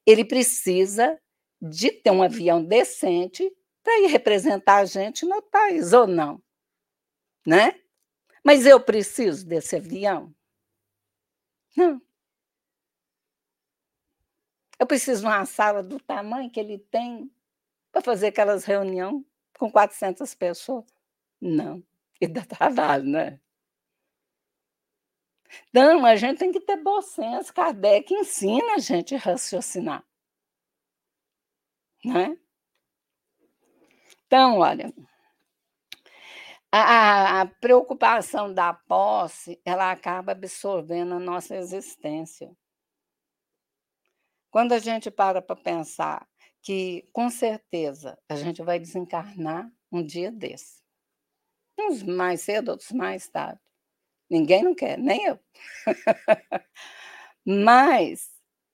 [0.06, 1.20] ele precisa
[1.62, 3.52] de ter um avião decente
[3.84, 6.42] para ir representar a gente no país, ou não.
[7.46, 7.80] Né?
[8.44, 10.34] Mas eu preciso desse avião?
[11.76, 12.02] Não.
[14.80, 17.32] Eu preciso de uma sala do tamanho que ele tem
[17.92, 19.24] para fazer aquelas reuniões
[19.58, 20.97] com 400 pessoas?
[21.42, 21.84] Não,
[22.22, 23.40] e dá trabalho, né?
[25.70, 27.54] Então, a gente tem que ter bom senso.
[27.54, 30.04] Kardec ensina a gente a raciocinar.
[32.04, 32.38] Né?
[34.26, 34.94] Então, olha,
[36.72, 42.56] a, a, preocupação da posse, ela acaba absorvendo a nossa existência.
[44.52, 46.28] Quando a gente para para pensar
[46.62, 50.87] que, com certeza, a gente vai desencarnar um dia desse.
[51.80, 53.60] Uns mais cedo, outros mais tarde.
[54.30, 55.40] Ninguém não quer, nem eu.
[57.46, 58.30] Mas,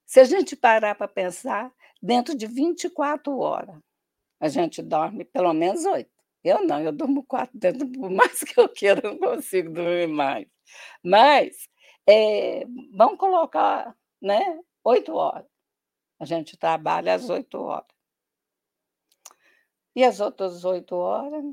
[0.06, 3.78] se a gente parar para pensar, dentro de 24 horas,
[4.40, 6.12] a gente dorme pelo menos oito.
[6.44, 10.08] Eu não, eu durmo quatro, dentro, por mais que eu queira, eu não consigo dormir
[10.08, 10.48] mais.
[11.04, 11.70] Mas,
[12.08, 15.48] é, vamos colocar né, oito horas.
[16.20, 17.88] A gente trabalha às oito horas.
[19.96, 21.44] E as outras oito horas,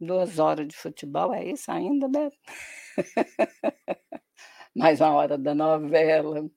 [0.00, 2.36] Duas horas de futebol, é isso ainda, Beto?
[4.74, 6.50] Mais uma hora da novela.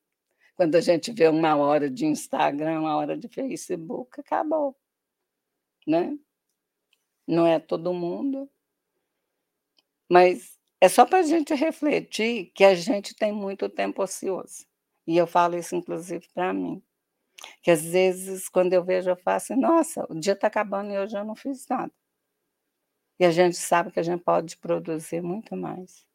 [0.55, 4.75] Quando a gente vê uma hora de Instagram, uma hora de Facebook, acabou.
[5.87, 6.17] Né?
[7.25, 8.49] Não é todo mundo.
[10.09, 14.65] Mas é só para a gente refletir que a gente tem muito tempo ocioso.
[15.07, 16.83] E eu falo isso, inclusive, para mim.
[17.63, 21.07] Que às vezes, quando eu vejo, eu faço, nossa, o dia está acabando e eu
[21.25, 21.91] não fiz nada.
[23.20, 26.05] E a gente sabe que a gente pode produzir muito mais,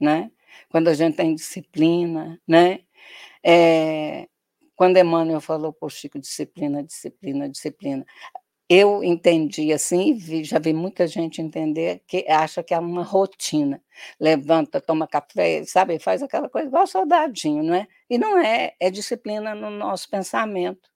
[0.00, 0.30] né?
[0.70, 2.80] Quando a gente tem disciplina, né?
[3.44, 4.28] É,
[4.76, 8.06] quando Emmanuel falou por Chico, disciplina, disciplina, disciplina,
[8.68, 13.82] eu entendi assim, vi, já vi muita gente entender que acha que é uma rotina.
[14.20, 17.88] Levanta, toma café, sabe, faz aquela coisa igual soldadinho, não é?
[18.10, 20.90] E não é, é disciplina no nosso pensamento.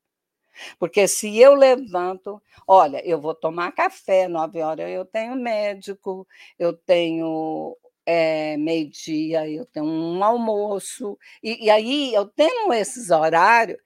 [0.79, 6.27] Porque se eu levanto, olha, eu vou tomar café, nove horas eu tenho médico,
[6.59, 7.77] eu tenho
[8.07, 13.79] é, meio-dia, eu tenho um almoço, e, e aí eu tenho esses horários,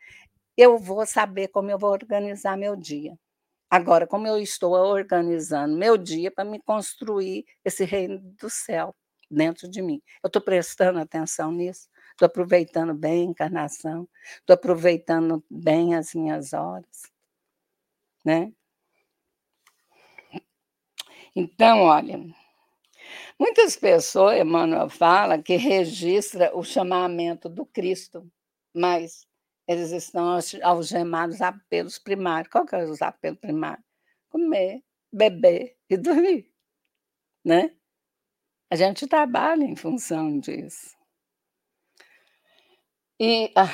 [0.57, 3.19] eu vou saber como eu vou organizar meu dia.
[3.71, 8.95] Agora, como eu estou organizando meu dia para me construir esse reino do céu
[9.31, 10.01] dentro de mim.
[10.23, 11.89] Eu estou prestando atenção nisso?
[12.17, 14.09] Estou aproveitando bem a encarnação,
[14.39, 17.13] estou aproveitando bem as minhas horas,
[18.25, 18.55] né?
[21.35, 22.19] Então, olha,
[23.39, 28.27] muitas pessoas, Emmanuel fala, que registra o chamamento do Cristo,
[28.75, 29.27] mas
[29.69, 32.51] eles estão algemados a apelos primários.
[32.51, 33.85] Qual que é os apelos primários?
[34.31, 36.51] Comer, beber e dormir,
[37.45, 37.77] né?
[38.71, 40.96] A gente trabalha em função disso.
[43.19, 43.67] E a,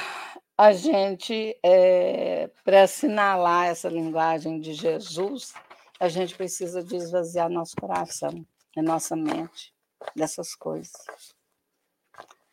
[0.56, 5.52] a gente, é, para assinalar essa linguagem de Jesus,
[5.98, 9.74] a gente precisa de esvaziar nosso coração, a nossa mente
[10.14, 10.92] dessas coisas.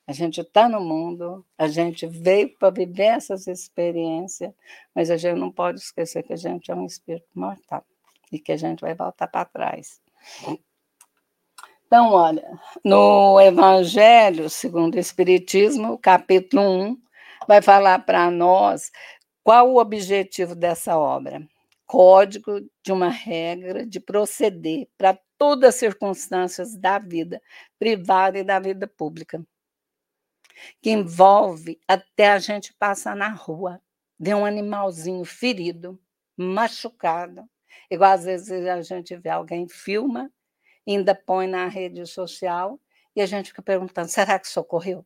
[0.08, 4.52] A gente está no mundo, a gente veio para viver essas experiências,
[4.96, 7.86] mas a gente não pode esquecer que a gente é um espírito mortal
[8.32, 10.02] e que a gente vai voltar para trás.
[11.92, 12.48] Então, olha,
[12.86, 17.02] no Evangelho segundo o Espiritismo, capítulo 1,
[17.48, 18.92] vai falar para nós
[19.44, 21.42] qual o objetivo dessa obra.
[21.88, 27.42] Código de uma regra de proceder para todas as circunstâncias da vida
[27.80, 29.44] privada e da vida pública
[30.84, 33.82] que envolve até a gente passar na rua,
[34.20, 36.00] ver um animalzinho ferido,
[36.38, 37.50] machucado,
[37.90, 40.32] igual às vezes a gente vê alguém filma,
[40.88, 42.80] ainda põe na rede social
[43.16, 45.06] e a gente fica perguntando: será que socorreu?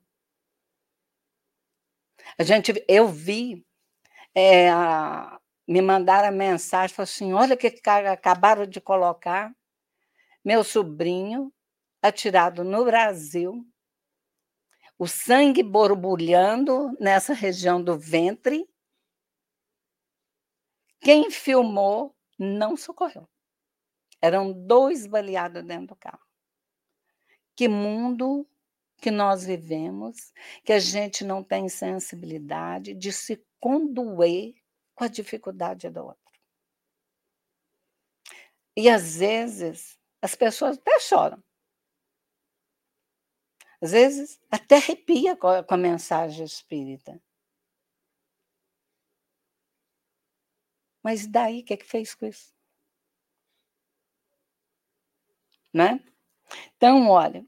[2.38, 3.66] A gente, eu vi,
[4.36, 7.68] é, a, me mandaram a mensagem, falou assim: olha que
[8.12, 9.54] acabaram de colocar
[10.44, 11.54] meu sobrinho
[12.02, 13.66] atirado no Brasil
[14.98, 18.68] o sangue borbulhando nessa região do ventre.
[21.02, 23.28] Quem filmou não socorreu.
[24.24, 26.26] Eram dois baleados dentro do carro.
[27.58, 28.48] Que mundo
[29.02, 30.32] que nós vivemos,
[30.64, 34.56] que a gente não tem sensibilidade de se condoer
[34.96, 36.32] com a dificuldade do outro.
[38.78, 41.44] E às vezes as pessoas até choram.
[43.82, 47.22] Às vezes, até arrepia com a, com a mensagem espírita.
[51.04, 52.53] Mas daí, o que, é que fez com isso?
[55.74, 56.00] Né?
[56.78, 57.46] Então, olha,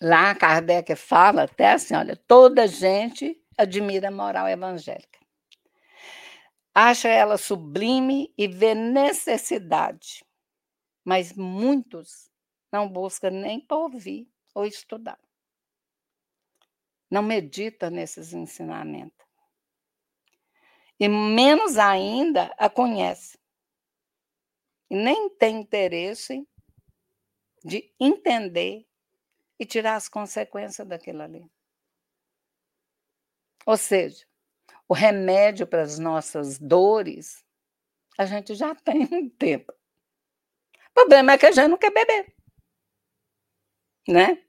[0.00, 5.18] lá Kardec fala até assim, olha, toda gente admira a moral evangélica.
[6.74, 10.24] Acha ela sublime e vê necessidade,
[11.04, 12.30] mas muitos
[12.70, 15.18] não buscam nem para ouvir ou estudar
[17.10, 19.26] não medita nesses ensinamentos.
[20.98, 23.38] E menos ainda a conhece.
[24.90, 26.46] E nem tem interesse
[27.66, 28.86] de entender
[29.58, 31.50] e tirar as consequências daquilo ali.
[33.66, 34.24] Ou seja,
[34.88, 37.44] o remédio para as nossas dores,
[38.16, 39.72] a gente já tem um tempo.
[40.90, 42.32] O problema é que a gente não quer beber.
[44.08, 44.44] Né?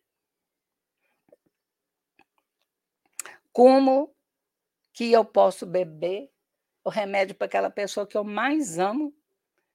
[3.51, 4.15] Como
[4.93, 6.31] que eu posso beber
[6.83, 9.11] o remédio para aquela pessoa que eu mais amo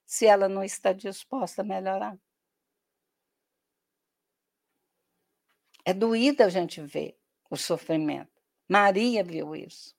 [0.07, 2.17] se ela não está disposta a melhorar?
[5.85, 7.19] É doído a gente ver
[7.51, 8.31] o sofrimento.
[8.69, 9.95] Maria viu isso.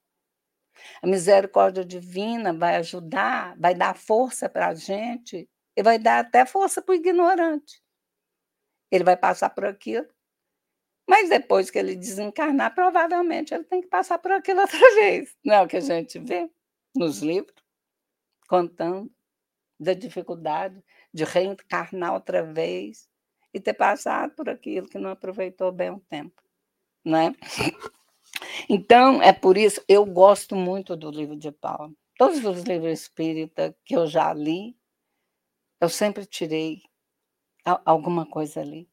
[1.01, 6.45] A misericórdia divina vai ajudar, vai dar força para a gente e vai dar até
[6.45, 7.81] força para o ignorante.
[8.91, 10.07] Ele vai passar por aquilo
[11.07, 15.35] mas depois que ele desencarnar, provavelmente ele tem que passar por aquilo outra vez.
[15.43, 16.49] Não é o que a gente vê
[16.95, 17.53] nos livros,
[18.47, 19.11] contando
[19.79, 20.81] da dificuldade
[21.13, 23.09] de reencarnar outra vez
[23.53, 26.41] e ter passado por aquilo que não aproveitou bem o tempo,
[27.05, 27.33] né?
[28.69, 31.95] Então, é por isso eu gosto muito do livro de Paulo.
[32.17, 34.75] Todos os livros espírita que eu já li,
[35.79, 36.81] eu sempre tirei
[37.85, 38.89] alguma coisa ali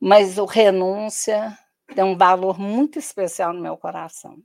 [0.00, 1.56] mas o renúncia
[1.94, 4.42] tem um valor muito especial no meu coração.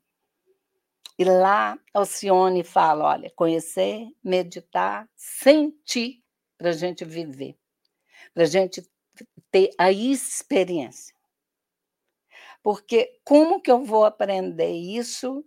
[1.17, 6.23] E lá Alcione fala: olha, conhecer, meditar, sentir
[6.57, 7.57] para a gente viver,
[8.33, 8.81] para a gente
[9.51, 11.15] ter a experiência.
[12.63, 15.43] Porque como que eu vou aprender isso,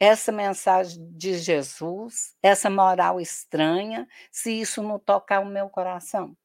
[0.00, 6.36] essa mensagem de Jesus, essa moral estranha, se isso não tocar o meu coração?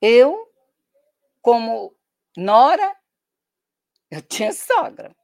[0.00, 0.50] Eu,
[1.42, 1.94] como
[2.36, 2.96] nora,
[4.10, 5.14] eu tinha sogra.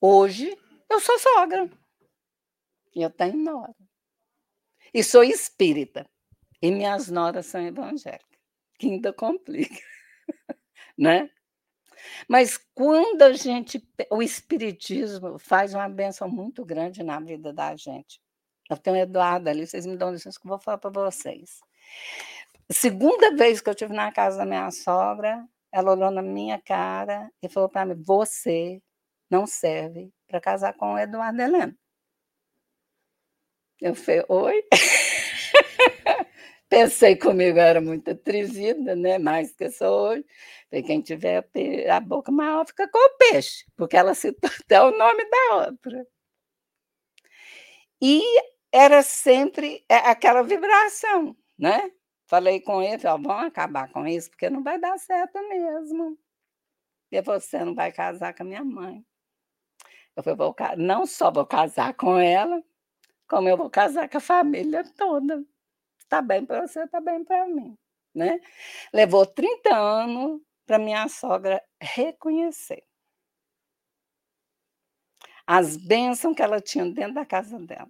[0.00, 0.56] Hoje,
[0.90, 1.70] eu sou sogra.
[2.94, 3.85] E eu tenho nora.
[4.92, 6.08] E sou espírita.
[6.62, 8.26] E minhas noras são evangélicas.
[8.78, 9.82] Que ainda complica.
[10.98, 11.30] né?
[12.28, 13.82] Mas quando a gente.
[14.10, 18.20] O Espiritismo faz uma benção muito grande na vida da gente.
[18.68, 21.60] Eu tenho o Eduardo ali, vocês me dão licença que eu vou falar para vocês.
[22.70, 27.30] Segunda vez que eu estive na casa da minha sogra, ela olhou na minha cara
[27.42, 28.82] e falou para mim: Você
[29.30, 31.76] não serve para casar com o Eduardo Helena.
[33.80, 34.64] Eu falei: Oi?
[36.68, 39.18] Pensei comigo, era muito atrevida, né?
[39.18, 40.24] Mais que sou hoje.
[40.68, 41.48] Falei, quem tiver
[41.90, 46.06] a boca maior fica com o peixe, porque ela citou até o nome da outra.
[48.00, 48.22] E
[48.72, 51.90] era sempre é, aquela vibração, né?
[52.26, 56.18] Falei com ele, falei: "Vamos acabar com isso, porque não vai dar certo mesmo.
[57.12, 59.04] E você não vai casar com a minha mãe".
[60.16, 62.62] Eu falei: "Vou não só vou casar com ela,
[63.28, 65.44] como eu vou casar com a família toda.
[65.98, 67.76] Está bem para você, está bem para mim",
[68.14, 68.40] né.
[68.94, 72.84] Levou 30 anos para minha sogra reconhecer.
[75.46, 77.88] As bênção que ela tinha dentro da casa dela.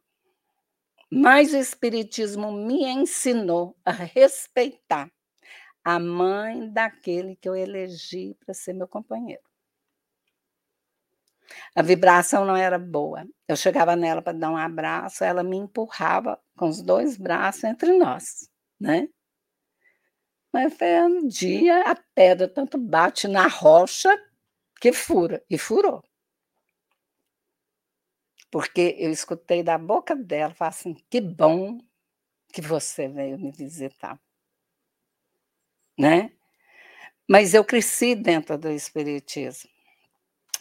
[1.11, 5.11] Mas o espiritismo me ensinou a respeitar
[5.85, 9.46] a mãe daquele que eu elegi para ser meu companheiro.
[11.75, 13.25] A vibração não era boa.
[13.49, 17.97] Eu chegava nela para dar um abraço, ela me empurrava com os dois braços entre
[17.99, 18.49] nós,
[18.81, 19.09] né.
[20.53, 24.09] Mas foi um dia a pedra tanto bate na rocha
[24.81, 26.03] que fura, e furou.
[28.51, 31.79] Porque eu escutei da boca dela, falar assim: "Que bom
[32.53, 34.21] que você veio me visitar".
[35.99, 36.31] Né.
[37.29, 39.71] Mas eu cresci dentro do espiritismo.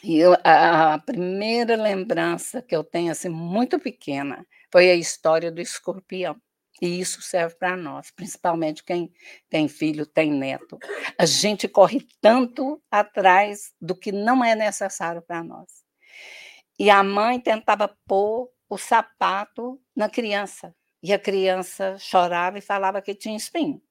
[0.03, 5.51] E eu a a primeira lembrança que eu tenho, assim, muito pequena, foi a história
[5.51, 6.39] do escorpião.
[6.81, 9.11] E isso serve para nós, principalmente quem
[9.49, 10.77] tem filho, tem neto.
[11.17, 15.85] A gente corre tanto atrás do que não é necessário para nós.
[16.77, 23.01] E a mãe tentava pôr o sapato na criança, e a criança chorava e falava
[23.01, 23.81] que tinha espinho.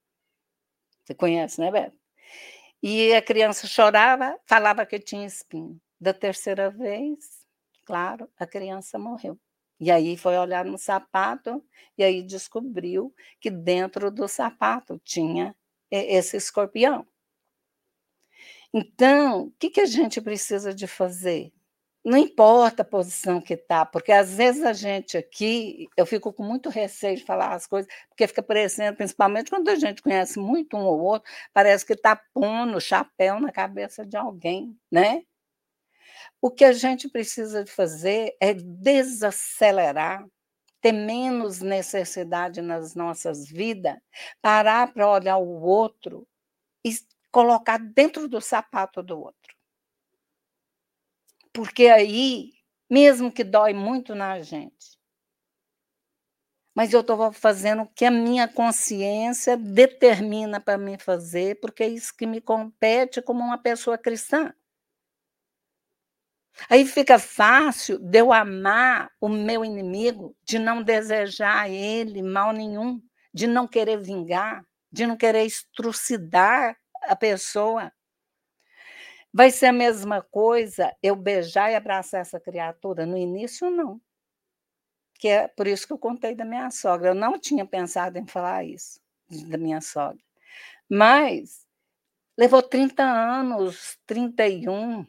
[1.04, 1.96] Você conhece, né, Beto?
[2.82, 5.80] E a criança chorava, falava que tinha espinho.
[6.04, 7.46] Da terceira vez,
[7.86, 9.38] claro, a criança morreu.
[9.80, 11.64] E aí foi olhar no sapato,
[11.96, 15.56] e aí descobriu que dentro do sapato tinha
[15.90, 17.06] esse escorpião.
[18.72, 21.52] Então, o que que a gente precisa de fazer?
[22.04, 26.42] Não importa a posição que está, porque às vezes a gente aqui, eu fico com
[26.44, 30.76] muito receio de falar as coisas, porque fica parecendo, principalmente quando a gente conhece muito
[30.76, 35.22] um ou outro, parece que está pondo chapéu na cabeça de alguém, né.
[36.46, 40.26] O que a gente precisa de fazer é desacelerar,
[40.78, 43.96] ter menos necessidade nas nossas vidas,
[44.42, 46.28] parar para olhar o outro
[46.84, 46.94] e
[47.32, 49.56] colocar dentro do sapato do outro.
[51.50, 52.52] Porque aí,
[52.90, 54.98] mesmo que dói muito na gente
[56.74, 61.88] mas eu estou fazendo o que a minha consciência determina para mim fazer, porque é
[61.88, 64.52] isso que me compete como uma pessoa cristã.
[66.68, 72.52] Aí fica fácil de eu amar o meu inimigo, de não desejar a ele mal
[72.52, 73.00] nenhum,
[73.32, 77.92] de não querer vingar, de não querer estrucidar a pessoa.
[79.32, 83.04] Vai ser a mesma coisa eu beijar e abraçar essa criatura?
[83.04, 84.00] No início, não.
[85.18, 87.10] Que é por isso que eu contei da minha sogra.
[87.10, 89.00] Eu não tinha pensado em falar isso,
[89.48, 90.22] da minha sogra.
[90.88, 91.66] Mas
[92.38, 95.04] levou 30 anos, 31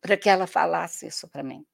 [0.00, 1.66] para que ela falasse isso para mim.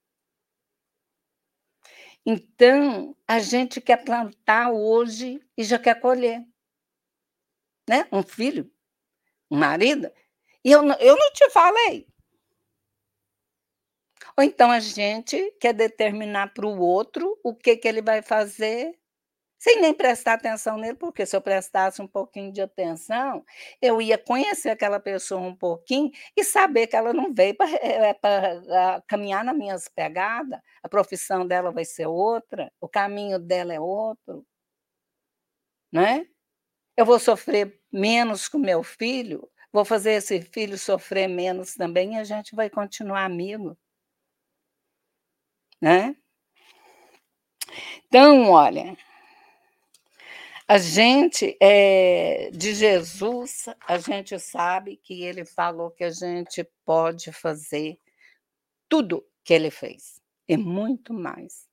[2.26, 6.44] Então, a gente quer plantar hoje e já quer colher.
[7.88, 8.70] Né, um filho,
[9.50, 10.10] um marido,
[10.64, 12.06] e eu não eu não te falei.
[14.36, 18.98] Ou então a gente quer determinar para o outro o que que ele vai fazer
[19.64, 23.42] sem nem prestar atenção nele, porque se eu prestasse um pouquinho de atenção,
[23.80, 28.10] eu ia conhecer aquela pessoa um pouquinho e saber que ela não veio para eh
[28.22, 33.80] eh, caminhar nas minhas pegada, a profissão dela vai ser outra, o caminho dela é
[33.80, 34.44] outro.
[35.92, 36.26] Né.
[36.96, 42.18] Eu vou sofrer menos com meu filho, vou fazer esse filho sofrer menos também e
[42.18, 43.76] a gente vai continuar amigo.
[45.80, 46.16] Né.
[48.08, 48.96] Então, olha
[50.66, 57.32] a gente, eh, de Jesus, a gente sabe que ele falou que a gente pode
[57.32, 57.98] fazer
[58.88, 61.68] tudo que ele fez, e muito mais.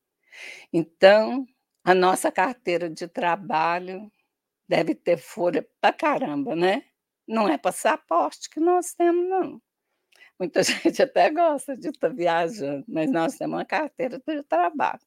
[0.74, 1.46] Então,
[1.84, 4.12] a nossa carteira de trabalho
[4.68, 6.84] deve ter folha pra caramba, né.
[7.28, 9.62] Não é passaporte que nós temos não.
[10.40, 15.02] Muita gente até gosta de estar viajando, mas nós temos uma carteira de trabalho.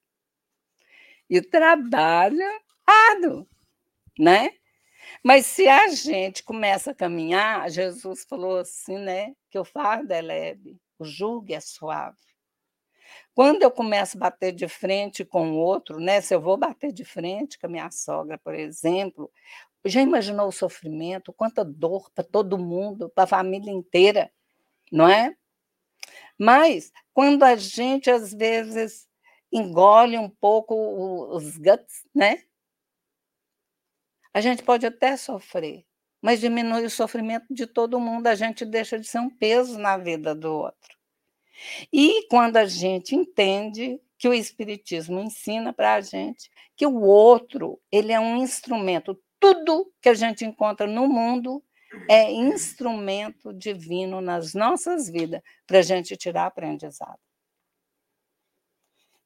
[1.28, 2.38] E trabalho
[2.86, 3.46] árduo.
[4.18, 4.52] Né.
[5.22, 10.20] Mas se a gente começa a caminhar, Jesus falou assim, né, que o fardo é
[10.20, 12.16] leve, o jugo é suave.
[13.34, 16.92] Quando eu começo a bater de frente com o outro, né, se eu vou bater
[16.92, 19.30] de frente com a minha sogra, por exemplo,
[19.84, 24.30] já imaginou o sofrimento, quanta dor para todo mundo, para a família inteira,
[24.90, 25.34] não é?
[26.38, 29.08] Mas quando a gente às vezes
[29.52, 30.74] engole um pouco
[31.34, 32.42] os guts, né
[34.34, 35.84] A gente pode até sofrer,
[36.20, 39.96] mas diminui o sofrimento de todo mundo, a gente deixa de ser um peso na
[39.96, 40.98] vida do outro.
[41.92, 47.80] E quando a gente entende que o Espiritismo ensina para a gente que o outro
[47.92, 51.62] ele é um instrumento, tudo que a gente encontra no mundo
[52.08, 57.20] é instrumento divino nas nossas vidas para a gente tirar aprendizado.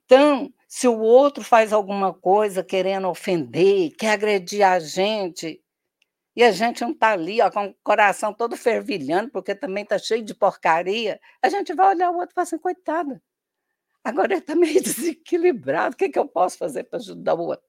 [0.04, 5.62] Então, se o outro faz alguma coisa querendo ofender, quer agredir a gente,
[6.36, 9.98] e a gente não está ali ó, com o coração todo fervilhando, porque também está
[9.98, 13.22] cheio de porcaria, a gente vai olhar o outro e falar assim, coitada,
[14.04, 17.66] agora ele está meio desequilibrado, o que, que eu posso fazer para ajudar o outro?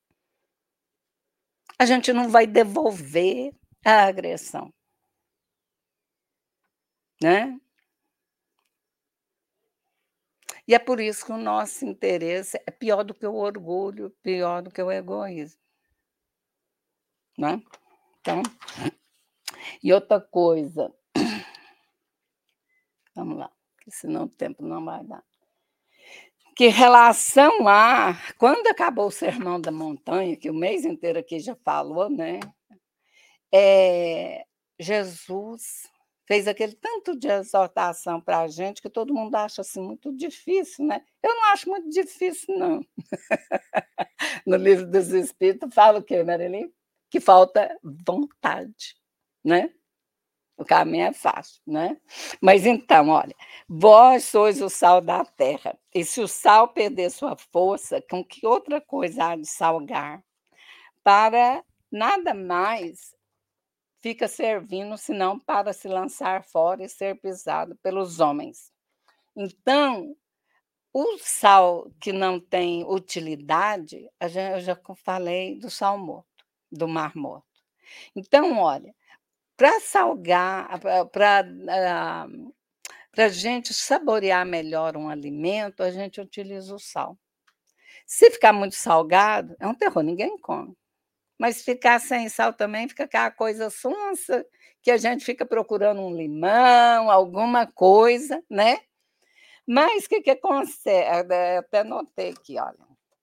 [1.79, 3.53] A gente não vai devolver
[3.85, 4.71] a agressão
[7.21, 7.59] né?
[10.69, 14.61] E é por isso que o nosso interesse é pior do que o orgulho, pior
[14.61, 15.59] do que o egoísmo.
[17.35, 17.59] Né?
[18.21, 18.43] Então,
[19.81, 20.93] e outra coisa,
[23.15, 23.51] vamos lá,
[23.87, 25.23] senão o tempo não vai dar.
[26.55, 31.55] Que relação a, quando acabou o Sermão da Montanha, que o mês inteiro aqui já
[31.55, 32.39] falou, né?
[33.51, 34.45] É,
[34.77, 35.89] Jesus
[36.29, 40.85] fez aquele tanto de exortação para a gente que todo mundo acha assim muito difícil,
[40.85, 41.03] né?
[41.23, 42.85] Eu não acho muito difícil, não.
[44.45, 46.71] no livro dos Espíritos fala o quê, Marilyn?
[47.09, 47.75] Que falta
[48.05, 48.95] vontade,
[49.43, 49.73] né?
[50.55, 51.97] O caminho é fácil, né?
[52.39, 53.35] Mas então, olha,
[53.67, 58.45] vós sois o sal da terra, e se o sal perder sua força, com que
[58.45, 60.23] outra coisa há de salgar?
[61.03, 63.17] Para nada mais
[64.01, 68.71] fica servindo senão para se lançar fora e ser pisado pelos homens.
[69.35, 70.15] Então,
[70.93, 77.45] o sal que não tem utilidade, eu já falei do sal morto, do mar morto.
[78.15, 78.93] Então, olha,
[79.55, 82.25] para salgar, para
[83.25, 87.17] a gente saborear melhor um alimento, a gente utiliza o sal.
[88.05, 90.75] Se ficar muito salgado, é um terror, ninguém come.
[91.39, 94.45] Mas ficar sem sal também fica aquela coisa sonsa,
[94.83, 98.79] que a gente fica procurando um limão, alguma coisa, né?
[99.67, 100.89] Mas o que, que acontece?
[101.59, 102.77] Até notei aqui, olha.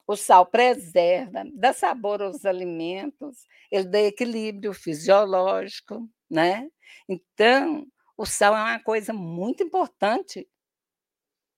[0.07, 6.69] O sal preserva, dá sabor aos alimentos, ele dá equilíbrio fisiológico, né?
[7.09, 7.87] Então,
[8.17, 10.49] o sal é uma coisa muito importante,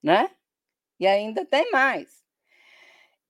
[0.02, 0.30] né?
[1.00, 2.24] E ainda tem mais.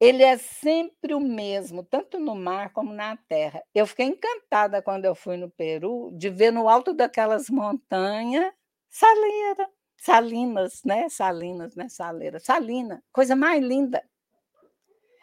[0.00, 3.62] Ele é sempre o mesmo, tanto no mar como na terra.
[3.74, 8.52] Eu fiquei encantada quando eu fui no Peru de ver no alto daquelas montanhas
[8.88, 11.08] saleira, salinas, né?
[11.08, 11.88] Salinas, né?
[11.88, 14.02] Saleira, salina, coisa mais linda.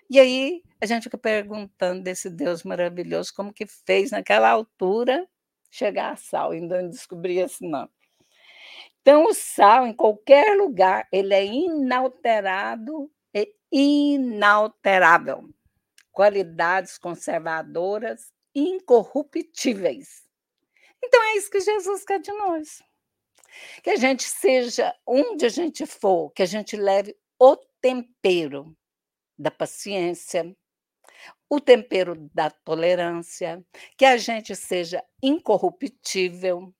[0.10, 5.28] E aí a gente fica perguntando desse Deus maravilhoso como que fez naquela altura
[5.72, 7.90] chegar a sal, ainda não descobri esse nome.
[9.02, 13.10] Então o sal em qualquer lugar, ele é inalterado
[13.78, 15.50] inalterável,
[16.10, 20.24] qualidades conservadoras incorruptíveis.
[21.04, 22.82] Então é isso que Jesus quer de nós.
[23.84, 28.74] Que a gente seja onde a gente for, que a gente leve o tempero
[29.38, 30.56] da paciência,
[31.50, 33.62] o tempero da tolerância,
[33.98, 36.74] que a gente seja incorruptível,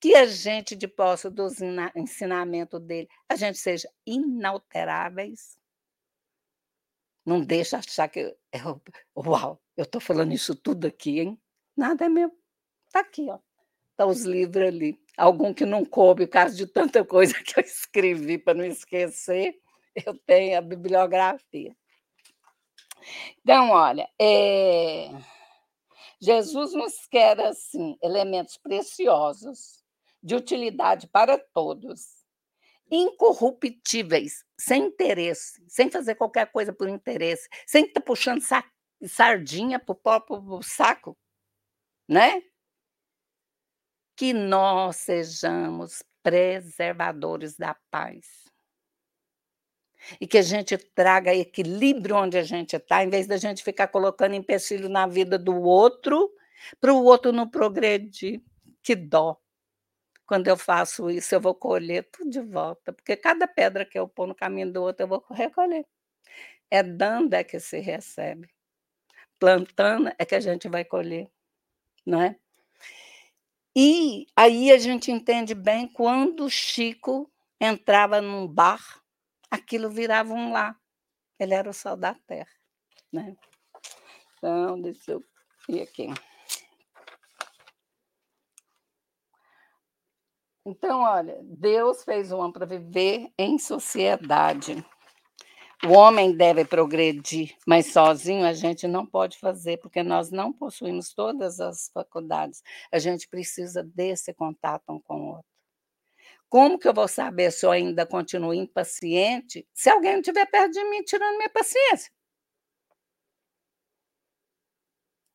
[0.00, 1.58] que a gente, de posse dos
[1.94, 5.59] ensinamentos dele, a gente seja inalteráveis,
[7.24, 8.36] não deixa achar que.
[8.52, 8.58] É,
[9.16, 11.40] uau, eu estou falando isso tudo aqui, hein?
[11.76, 12.36] Nada é mesmo.
[12.86, 13.38] Está aqui, ó.
[13.90, 14.98] Está os livros ali.
[15.16, 19.60] Algum que não coube, caso de tanta coisa que eu escrevi para não esquecer,
[19.94, 21.76] eu tenho a bibliografia.
[23.42, 25.10] Então, olha, é...
[26.20, 29.82] Jesus nos quer, assim, elementos preciosos,
[30.22, 32.19] de utilidade para todos,
[32.90, 38.42] incorruptíveis, sem interesse, sem fazer qualquer coisa por interesse, sem estar puxando
[39.06, 41.16] sardinha para o próprio saco,
[42.08, 42.42] né?
[44.16, 48.26] Que nós sejamos preservadores da paz.
[50.20, 53.88] E que a gente traga equilíbrio onde a gente está, em vez da gente ficar
[53.88, 56.30] colocando empecilho na vida do outro,
[56.80, 58.42] para o outro não progredir.
[58.82, 59.38] Que dó.
[60.30, 64.06] Quando eu faço isso, eu vou colher tudo de volta, porque cada pedra que eu
[64.06, 65.84] pôr no caminho do outro, eu vou recolher.
[66.70, 68.48] É dando é que se recebe.
[69.40, 71.28] Plantando é que a gente vai colher,
[72.06, 72.38] não é?
[73.74, 77.28] E aí a gente entende bem quando Chico
[77.60, 79.02] entrava num bar,
[79.50, 80.76] aquilo virava um lá.
[81.40, 82.54] Ele era o sol da terra,
[83.12, 83.36] né?
[84.38, 85.24] Então, deixa eu
[85.68, 86.06] ir aqui.
[90.64, 94.84] Então, olha, Deus fez o homem para viver em sociedade.
[95.86, 101.14] O homem deve progredir, mas sozinho a gente não pode fazer, porque nós não possuímos
[101.14, 102.62] todas as faculdades.
[102.92, 105.50] A gente precisa desse contato um com o outro.
[106.50, 110.84] Como que eu vou saber se eu ainda continuo impaciente se alguém estiver perto de
[110.84, 112.12] mim tirando minha paciência?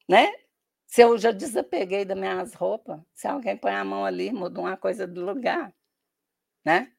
[0.07, 0.31] Né?
[0.95, 4.77] Se eu já desapeguei das minhas roupas, se alguém põe a mão ali, muda uma
[4.77, 5.75] coisa do lugar,
[6.63, 6.89] né?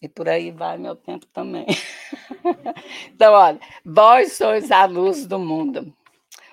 [0.00, 1.66] E por aí vai meu tempo também.
[3.12, 5.94] então, olha, vós sois a luz do mundo.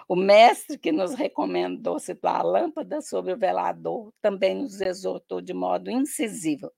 [0.09, 5.53] O mestre que nos recomendou situar a lâmpada sobre o velador também nos exortou de
[5.53, 6.69] modo incisivo.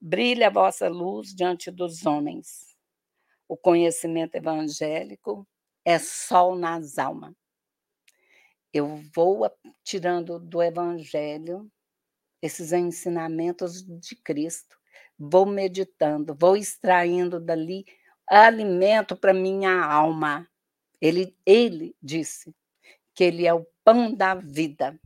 [0.00, 2.76] Brilha a vossa luz diante dos homens.
[3.46, 5.46] O conhecimento evangélico
[5.84, 7.43] é sol nas almas.
[8.74, 9.50] Eu vou
[9.82, 11.70] tirando do evangelho
[12.42, 14.76] esses ensinamentos de Cristo
[15.18, 17.84] vou meditando, vou extraindo dali
[18.26, 20.48] alimento para minha alma.
[21.00, 22.54] Ele, ele disse
[23.14, 24.98] que ele é o pão da vida.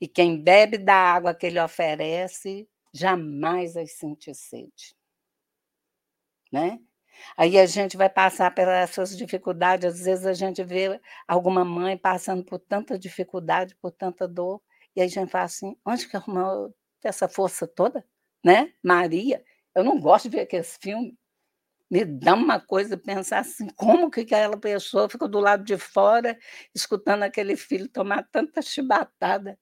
[0.00, 4.96] E quem bebe da água que ele oferece, jamais vai sentir sede.
[6.52, 6.80] Né?
[7.36, 11.96] Aí a gente vai passar pelas suas dificuldades, às vezes a gente vê alguma mãe
[11.96, 14.60] passando por tanta dificuldade, por tanta dor,
[14.96, 18.04] e aí a gente fala assim, onde que arrumou essa força toda?
[18.44, 18.72] né?
[18.82, 19.44] Maria,
[19.74, 21.14] eu não gosto de ver aqueles filmes.
[21.90, 26.38] Me dá uma coisa pensar assim, como que aquela pessoa ficou do lado de fora,
[26.74, 29.58] escutando aquele filho tomar tanta chibatada.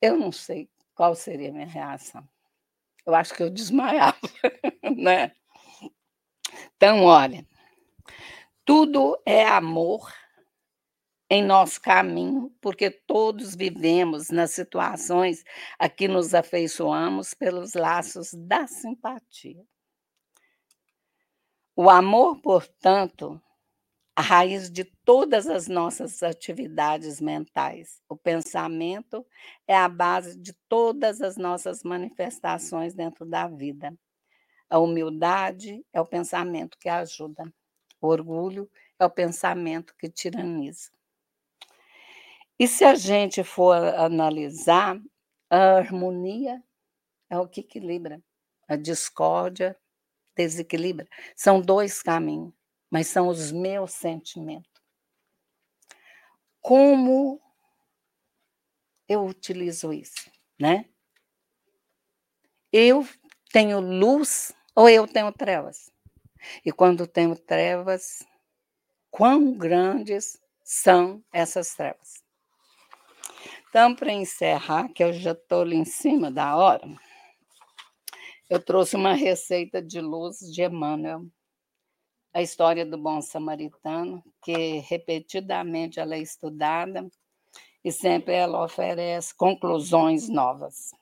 [0.00, 2.26] Eu não sei qual seria a minha reação.
[3.04, 4.18] Eu acho que eu desmaiava,
[4.96, 5.32] né?
[6.78, 7.44] Então, olha,
[8.64, 10.12] tudo é amor
[11.28, 15.42] em nosso caminho, porque todos vivemos nas situações
[15.76, 19.60] a que nos afeiçoamos pelos laços da simpatia.
[21.74, 23.42] O amor, portanto,
[24.14, 28.00] a raiz de todas as nossas atividades mentais.
[28.08, 29.26] O pensamento
[29.66, 33.92] é a base de todas as nossas manifestações dentro da vida.
[34.70, 37.52] A humildade é o pensamento que ajuda.
[38.00, 40.90] O orgulho é o pensamento que tiraniza.
[42.58, 45.00] E se a gente for analisar,
[45.48, 46.62] a harmonia
[47.30, 48.22] é o que equilibra,
[48.66, 49.78] a discórdia
[50.36, 51.08] desequilibra.
[51.36, 52.52] São dois caminhos,
[52.90, 54.70] mas são os meus sentimentos.
[56.60, 57.40] Como
[59.08, 60.84] eu utilizo isso, né?
[62.72, 63.06] Eu
[63.50, 65.90] tenho luz ou eu tenho trevas?
[66.64, 68.24] E quando tenho trevas,
[69.10, 72.22] quão grandes são essas trevas?
[73.68, 76.88] Então, para encerrar, que eu já estou ali em cima da hora,
[78.48, 81.26] eu trouxe uma receita de luz de Emmanuel,
[82.32, 87.04] a história do bom samaritano, que repetidamente ela é estudada
[87.84, 90.92] e sempre ela oferece conclusões novas.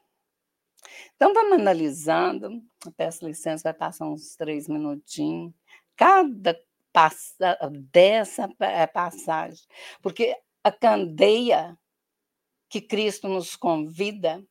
[1.14, 2.62] Então, vamos analisando.
[2.92, 5.52] Peço licença, vai passar uns três minutinhos.
[5.96, 6.58] Cada
[6.92, 7.58] passa,
[7.92, 9.66] dessa é, passagem,
[10.00, 10.34] porque
[10.64, 11.78] a candeia
[12.70, 14.42] que Cristo nos convida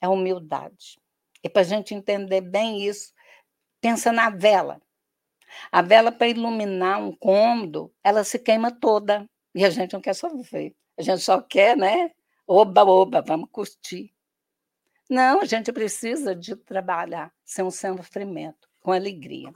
[0.00, 1.00] é humildade.
[1.42, 3.12] E para a gente entender bem isso,
[3.80, 4.80] pensa na vela.
[5.70, 9.28] A vela, para iluminar um cômodo, ela se queima toda.
[9.54, 10.74] E a gente não quer sofrer.
[10.96, 12.12] A gente só quer, né?
[12.46, 14.13] Oba, oba, vamos curtir.
[15.14, 19.52] Não, a gente precisa de trabalhar sem um sofrimento, com alegria.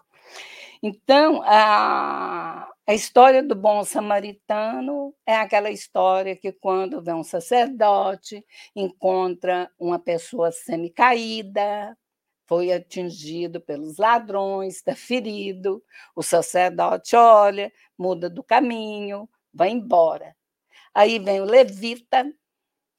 [0.80, 8.46] Então, a, a história do bom samaritano é aquela história que, quando vem um sacerdote,
[8.76, 11.98] encontra uma pessoa semi-caída,
[12.46, 15.82] foi atingido pelos ladrões, está ferido,
[16.14, 20.36] o sacerdote olha, muda do caminho, vai embora.
[20.94, 22.32] Aí vem o levita,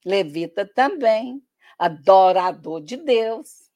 [0.05, 1.41] levita também,
[1.79, 3.69] adorador de Deus,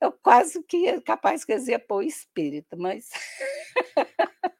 [0.00, 3.10] eu quase que capaz que dizia pôr espírito, mas.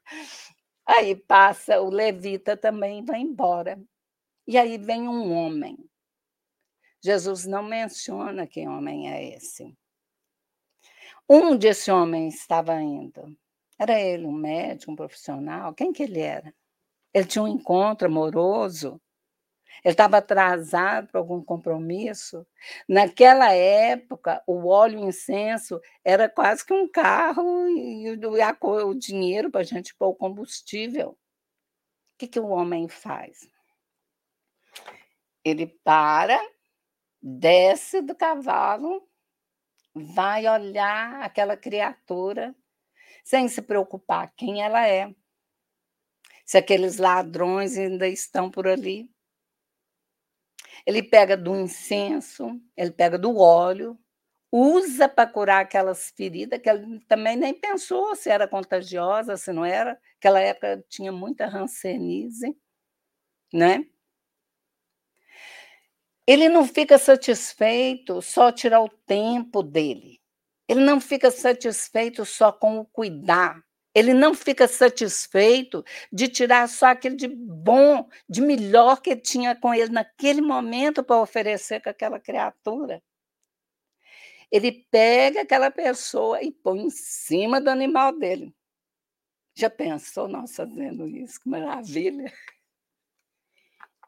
[0.87, 3.81] aí passa o levita também, vai embora.
[4.47, 5.77] E aí vem um homem.
[7.05, 9.77] Jesus não menciona que homem é esse.
[11.29, 13.37] Onde esse homem estava indo?
[13.79, 15.75] Era ele um médico, um profissional?
[15.75, 16.55] Quem que ele era?
[17.13, 19.01] Ele tinha um encontro amoroso?
[19.85, 22.47] Ele estava atrasado para algum compromisso.
[22.89, 29.51] Naquela época, o óleo e o incenso era quase que um carro e o, dinheiro
[29.51, 31.11] para a gente pôr o combustível.
[31.11, 31.17] O
[32.19, 33.49] que, que o homem faz?
[35.45, 36.41] Ele para
[37.23, 39.09] desce do cavalo,
[39.95, 42.55] vai olhar aquela criatura
[43.23, 45.15] sem se preocupar quem ela é,
[46.45, 49.12] se aqueles ladrões ainda estão por ali.
[50.87, 53.99] Ele pega do incenso, ele pega do óleo,
[54.51, 59.65] usa para curar aquelas feridas, que ele também nem pensou se era contagiosa, se não
[59.65, 59.99] era.
[60.19, 62.57] Aquela época tinha muita rancenise,
[63.53, 63.87] né?
[66.27, 70.21] Ele não fica satisfeito só tirar o tempo dele.
[70.69, 73.61] Ele não fica satisfeito só com o cuidar.
[73.95, 79.75] Ele não fica satisfeito de tirar só aquele de bom, de melhor que tinha com
[79.75, 83.03] ele naquele momento para oferecer com aquela criatura.
[84.51, 88.55] Ele pega aquela pessoa e põe em cima do animal dele.
[89.55, 91.41] Já pensou, nós fazendo isso?
[91.41, 92.33] Que maravilha!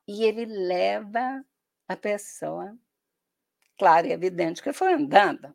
[0.06, 1.44] E ele leva
[1.88, 2.78] a pessoa,
[3.78, 5.54] claro e evidente, que foi andando,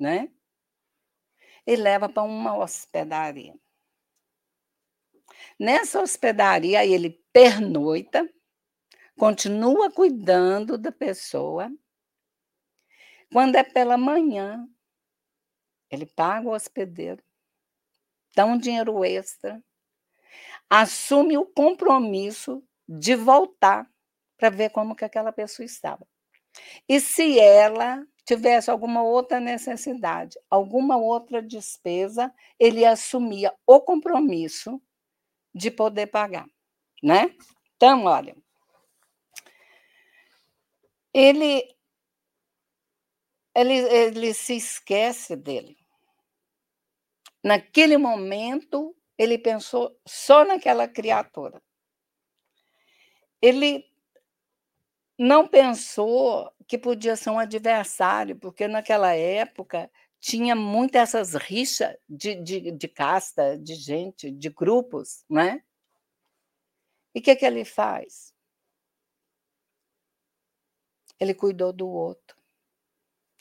[0.00, 0.30] né?
[1.66, 3.54] E leva para uma hospedaria.
[5.58, 8.28] Nessa hospedaria, ele pernoita,
[9.18, 11.70] continua cuidando da pessoa.
[13.32, 14.68] Quando é pela manhã,
[15.90, 17.22] ele paga o hospedeiro,
[18.34, 19.62] dá um dinheiro extra,
[20.68, 23.88] assume o compromisso de voltar
[24.36, 26.06] para ver como que aquela pessoa estava.
[26.88, 34.80] E se ela tivesse alguma outra necessidade, alguma outra despesa, ele assumia o compromisso
[35.54, 36.46] de poder pagar,
[37.02, 37.34] né?
[37.76, 38.34] Então, olha,
[41.12, 41.74] ele
[43.54, 45.76] ele, ele se esquece dele.
[47.42, 51.62] Naquele momento, ele pensou só naquela criatura.
[53.40, 53.88] Ele
[55.18, 59.90] não pensou que podia ser um adversário, porque naquela época
[60.20, 65.62] tinha muitas essas rixas de, de, de casta, de gente, de grupos, né?
[67.14, 68.32] E o que, que ele faz?
[71.20, 72.36] Ele cuidou do outro,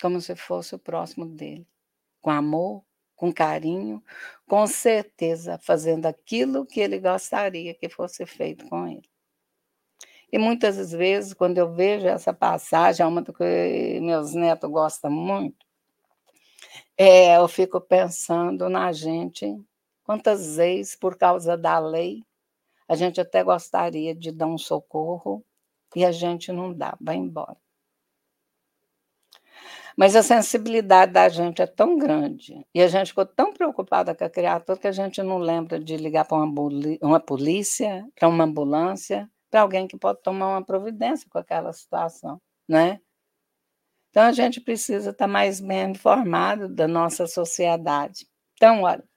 [0.01, 1.67] como se fosse o próximo dele,
[2.21, 4.03] com amor, com carinho,
[4.45, 9.09] com certeza, fazendo aquilo que ele gostaria que fosse feito com ele.
[10.33, 15.63] E muitas vezes, quando eu vejo essa passagem, é uma que meus netos gostam muito,
[16.97, 19.45] é, eu fico pensando na gente,
[20.03, 22.23] quantas vezes, por causa da lei,
[22.87, 25.45] a gente até gostaria de dar um socorro
[25.95, 27.57] e a gente não dá, vai embora.
[29.95, 34.23] Mas a sensibilidade da gente é tão grande e a gente ficou tão preocupada com
[34.23, 36.69] a criatura que a gente não lembra de ligar para uma,
[37.03, 42.41] uma polícia, para uma ambulância, para alguém que pode tomar uma providência com aquela situação,
[42.67, 42.99] né?
[44.09, 48.27] Então a gente precisa estar mais bem informado da nossa sociedade.
[48.55, 49.07] Então, olha,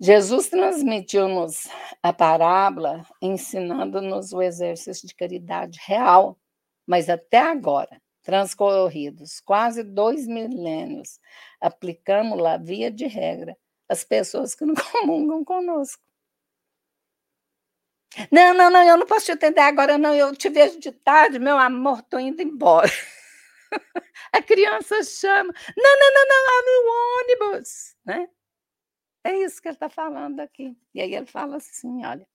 [0.00, 1.68] Jesus transmitiu-nos
[2.02, 6.38] a parábola ensinando-nos o exercício de caridade real,
[6.86, 11.20] mas até agora, transcorridos quase dois milênios,
[11.60, 13.54] aplicamos-la via de regra
[13.86, 16.02] às pessoas que não comungam conosco.
[18.30, 20.14] Não, não, não, eu não posso te atender agora, não.
[20.14, 22.90] Eu te vejo de tarde, meu amor, estou indo embora.
[24.32, 25.52] A criança chama.
[25.76, 27.96] Não, não, não, não, abre o ônibus.
[28.04, 28.28] Né?
[29.24, 30.76] É isso que ele está falando aqui.
[30.94, 32.26] E aí ele fala assim: olha.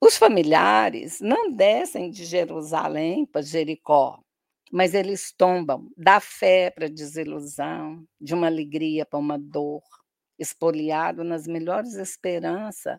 [0.00, 4.22] Os familiares não descem de Jerusalém para Jericó,
[4.70, 9.82] mas eles tombam da fé para desilusão, de uma alegria para uma dor,
[10.38, 12.96] espoliado nas melhores esperanças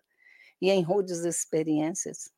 [0.62, 2.32] e em rudes experiências.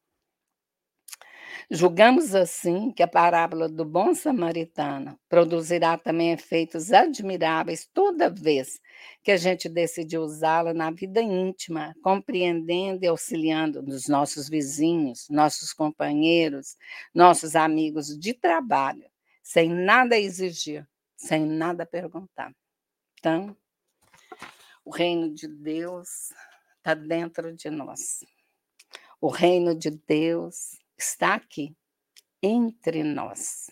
[1.69, 8.81] Julgamos assim que a parábola do bom samaritano produzirá também efeitos admiráveis toda vez
[9.23, 15.71] que a gente decidir usá-la na vida íntima, compreendendo e auxiliando nos nossos vizinhos, nossos
[15.71, 16.77] companheiros,
[17.13, 19.09] nossos amigos de trabalho,
[19.41, 22.53] sem nada exigir, sem nada perguntar.
[23.19, 23.55] Então,
[24.83, 26.33] o reino de Deus
[26.81, 28.25] está dentro de nós.
[29.21, 31.75] O reino de Deus está aqui,
[32.41, 33.69] entre nós.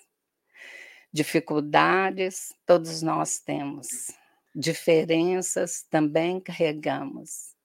[1.12, 4.12] Dificuldades todos nós temos,
[4.56, 7.56] diferenças também carregamos,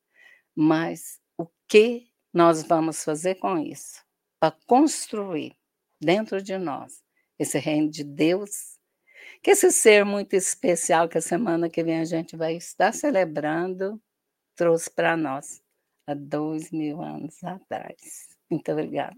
[0.56, 4.02] mas o que nós vamos fazer com isso?
[4.40, 5.54] Para construir
[6.00, 7.02] dentro de nós
[7.38, 8.78] esse reino de Deus,
[9.42, 14.00] que esse ser muito especial que a semana que vem a gente vai estar celebrando,
[14.56, 15.62] trouxe para nós
[16.06, 18.28] há dois mil anos atrás.
[18.50, 19.16] Muito obrigada.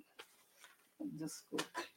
[1.01, 1.96] Desculpe.